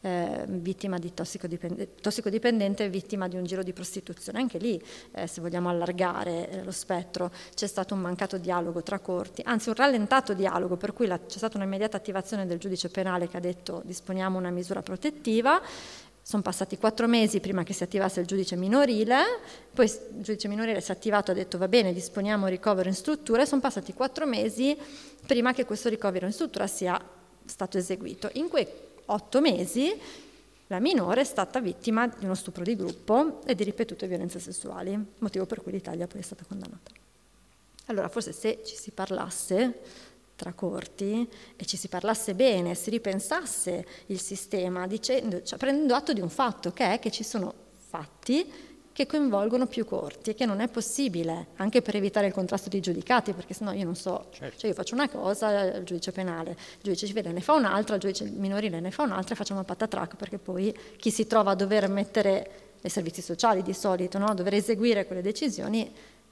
[0.00, 4.38] eh, vittima di tossicodipendente, tossicodipendente vittima di un giro di prostituzione.
[4.38, 4.80] Anche lì,
[5.12, 9.68] eh, se vogliamo allargare eh, lo spettro, c'è stato un mancato dialogo tra corti, anzi
[9.68, 13.40] un rallentato dialogo, per cui la, c'è stata un'immediata attivazione del giudice penale che ha
[13.40, 15.60] detto disponiamo una misura protettiva.
[16.20, 19.16] Sono passati quattro mesi prima che si attivasse il giudice minorile,
[19.72, 22.94] poi il giudice minorile si è attivato e ha detto va bene, disponiamo ricovero in
[22.94, 24.76] struttura e sono passati quattro mesi
[25.26, 27.02] prima che questo ricovero in struttura sia
[27.46, 28.28] stato eseguito.
[28.34, 28.66] In quei
[29.10, 29.92] otto mesi
[30.68, 34.98] la minore è stata vittima di uno stupro di gruppo e di ripetute violenze sessuali,
[35.18, 36.90] motivo per cui l'Italia poi è stata condannata.
[37.86, 39.80] Allora forse se ci si parlasse
[40.36, 46.12] tra corti e ci si parlasse bene, si ripensasse il sistema dicendo, cioè, prendendo atto
[46.12, 48.52] di un fatto che è che ci sono fatti
[48.98, 52.80] che coinvolgono più corti e che non è possibile, anche per evitare il contrasto dei
[52.80, 54.58] giudicati, perché sennò io non so, certo.
[54.58, 58.00] cioè io faccio una cosa, il giudice penale, il giudice civile ne fa un'altra, il
[58.00, 61.88] giudice minorile ne fa un'altra e facciamo patatrac, perché poi chi si trova a dover
[61.88, 62.50] mettere
[62.82, 64.26] i servizi sociali di solito, no?
[64.26, 65.88] a dover eseguire quelle decisioni,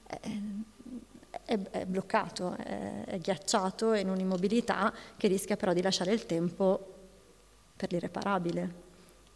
[0.09, 6.95] è, è, bloccato, è ghiacciato in un'immobilità che rischia però di lasciare il tempo
[7.77, 8.86] per l'irreparabile.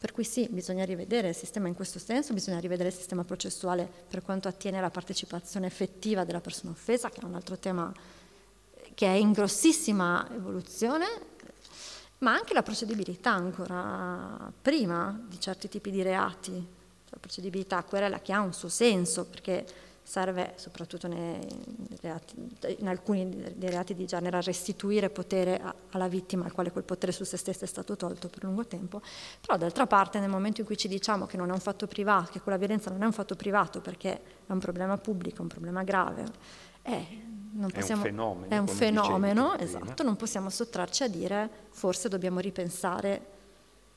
[0.01, 3.86] Per cui sì, bisogna rivedere il sistema in questo senso, bisogna rivedere il sistema processuale
[4.09, 7.92] per quanto attiene alla partecipazione effettiva della persona offesa, che è un altro tema
[8.94, 11.07] che è in grossissima evoluzione,
[12.20, 16.53] ma anche la procedibilità ancora prima di certi tipi di reati,
[17.11, 19.66] la procedibilità a querela che ha un suo senso, perché
[20.11, 21.38] serve soprattutto nei,
[22.78, 27.12] in alcuni dei reati di genere a restituire potere alla vittima al quale quel potere
[27.12, 29.00] su se stesso è stato tolto per lungo tempo,
[29.40, 32.32] però d'altra parte nel momento in cui ci diciamo che non è un fatto privato,
[32.32, 35.84] che quella violenza non è un fatto privato perché è un problema pubblico, un problema
[35.84, 36.24] grave,
[36.82, 37.06] eh,
[37.72, 42.40] possiamo, è un fenomeno, è un fenomeno esatto, non possiamo sottrarci a dire forse dobbiamo
[42.40, 43.26] ripensare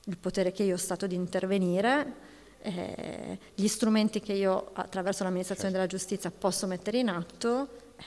[0.04, 2.33] il potere che io ho stato di intervenire
[2.64, 5.86] eh, gli strumenti che io attraverso l'amministrazione certo.
[5.86, 8.04] della giustizia posso mettere in atto, eh,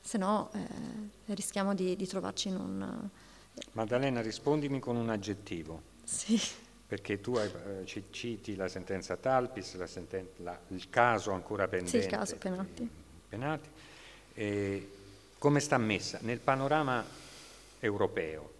[0.00, 3.08] se no eh, rischiamo di, di, trovarci in un...
[3.72, 5.82] Maddalena, rispondimi con un aggettivo.
[6.04, 6.38] Sì.
[6.86, 7.50] Perché tu hai,
[7.82, 11.98] eh, citi la sentenza Talpis, la senten- la, il caso ancora pendente.
[11.98, 12.90] Sì, il caso Penati.
[13.28, 13.68] Penati.
[15.38, 17.04] come sta messa nel panorama
[17.80, 18.56] europeo?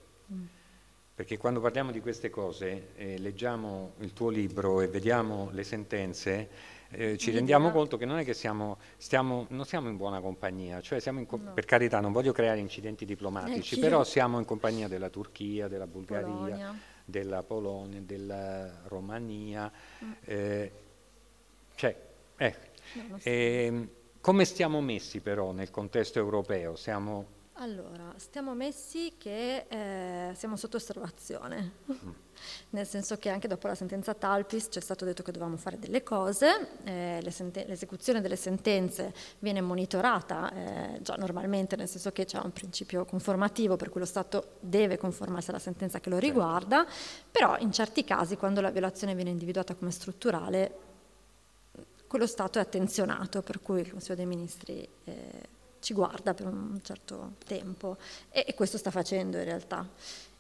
[1.19, 6.49] Perché quando parliamo di queste cose, eh, leggiamo il tuo libro e vediamo le sentenze,
[6.91, 10.81] eh, ci rendiamo conto che non è che siamo, stiamo, non siamo in buona compagnia,
[10.81, 11.53] cioè siamo in, no.
[11.55, 13.81] per carità non voglio creare incidenti diplomatici, Anch'io.
[13.81, 16.79] però siamo in compagnia della Turchia, della Bulgaria, Polonia.
[17.05, 19.73] della Polonia, della Romania,
[20.05, 20.13] mm.
[20.25, 20.73] eh,
[21.75, 21.97] cioè,
[22.37, 22.55] eh,
[23.09, 23.89] no, eh,
[24.21, 26.77] come stiamo messi però nel contesto europeo?
[26.77, 32.09] Siamo allora, stiamo messi che eh, siamo sotto osservazione, mm.
[32.71, 35.79] nel senso che anche dopo la sentenza Talpis ci è stato detto che dovevamo fare
[35.79, 42.25] delle cose, eh, senten- l'esecuzione delle sentenze viene monitorata eh, già normalmente, nel senso che
[42.27, 46.31] c'è un principio conformativo per cui lo Stato deve conformarsi alla sentenza che lo certo.
[46.31, 46.87] riguarda,
[47.31, 50.87] però in certi casi quando la violazione viene individuata come strutturale,
[52.07, 56.79] quello Stato è attenzionato, per cui il Consiglio dei Ministri eh, ci guarda per un
[56.83, 57.97] certo tempo
[58.31, 59.87] e, e questo sta facendo in realtà.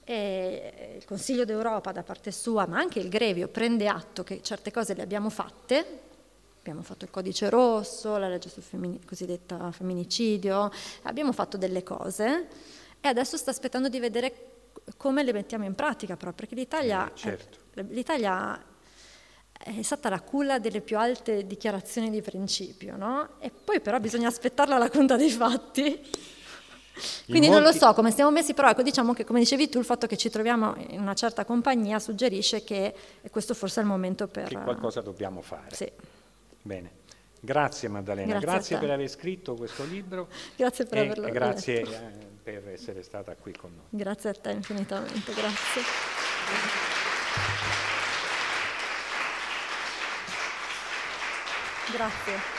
[0.05, 4.71] E il Consiglio d'Europa da parte sua, ma anche il Grevio, prende atto che certe
[4.71, 6.01] cose le abbiamo fatte,
[6.59, 10.71] abbiamo fatto il codice rosso, la legge sul femmin- cosiddetta femminicidio,
[11.03, 12.49] abbiamo fatto delle cose
[13.01, 14.49] e adesso sta aspettando di vedere
[14.97, 17.59] come le mettiamo in pratica proprio, perché l'Italia, eh, certo.
[17.75, 18.63] è, l'Italia
[19.77, 23.29] è stata la culla delle più alte dichiarazioni di principio, no?
[23.41, 25.85] E poi però bisogna aspettarla alla conta dei fatti.
[27.27, 27.63] Quindi molti...
[27.63, 30.07] non lo so come stiamo messi, però ecco, diciamo che come dicevi tu il fatto
[30.07, 32.95] che ci troviamo in una certa compagnia suggerisce che
[33.31, 34.49] questo forse è il momento per...
[34.49, 35.75] Che qualcosa dobbiamo fare.
[35.75, 35.91] Sì.
[36.63, 36.97] Bene.
[37.41, 40.27] Grazie Maddalena, grazie, grazie per aver scritto questo libro.
[40.57, 41.91] grazie per averlo grazie letto.
[41.93, 43.85] Eh, per essere stata qui con noi.
[43.91, 46.98] Grazie a te infinitamente, grazie.
[51.93, 52.58] Grazie.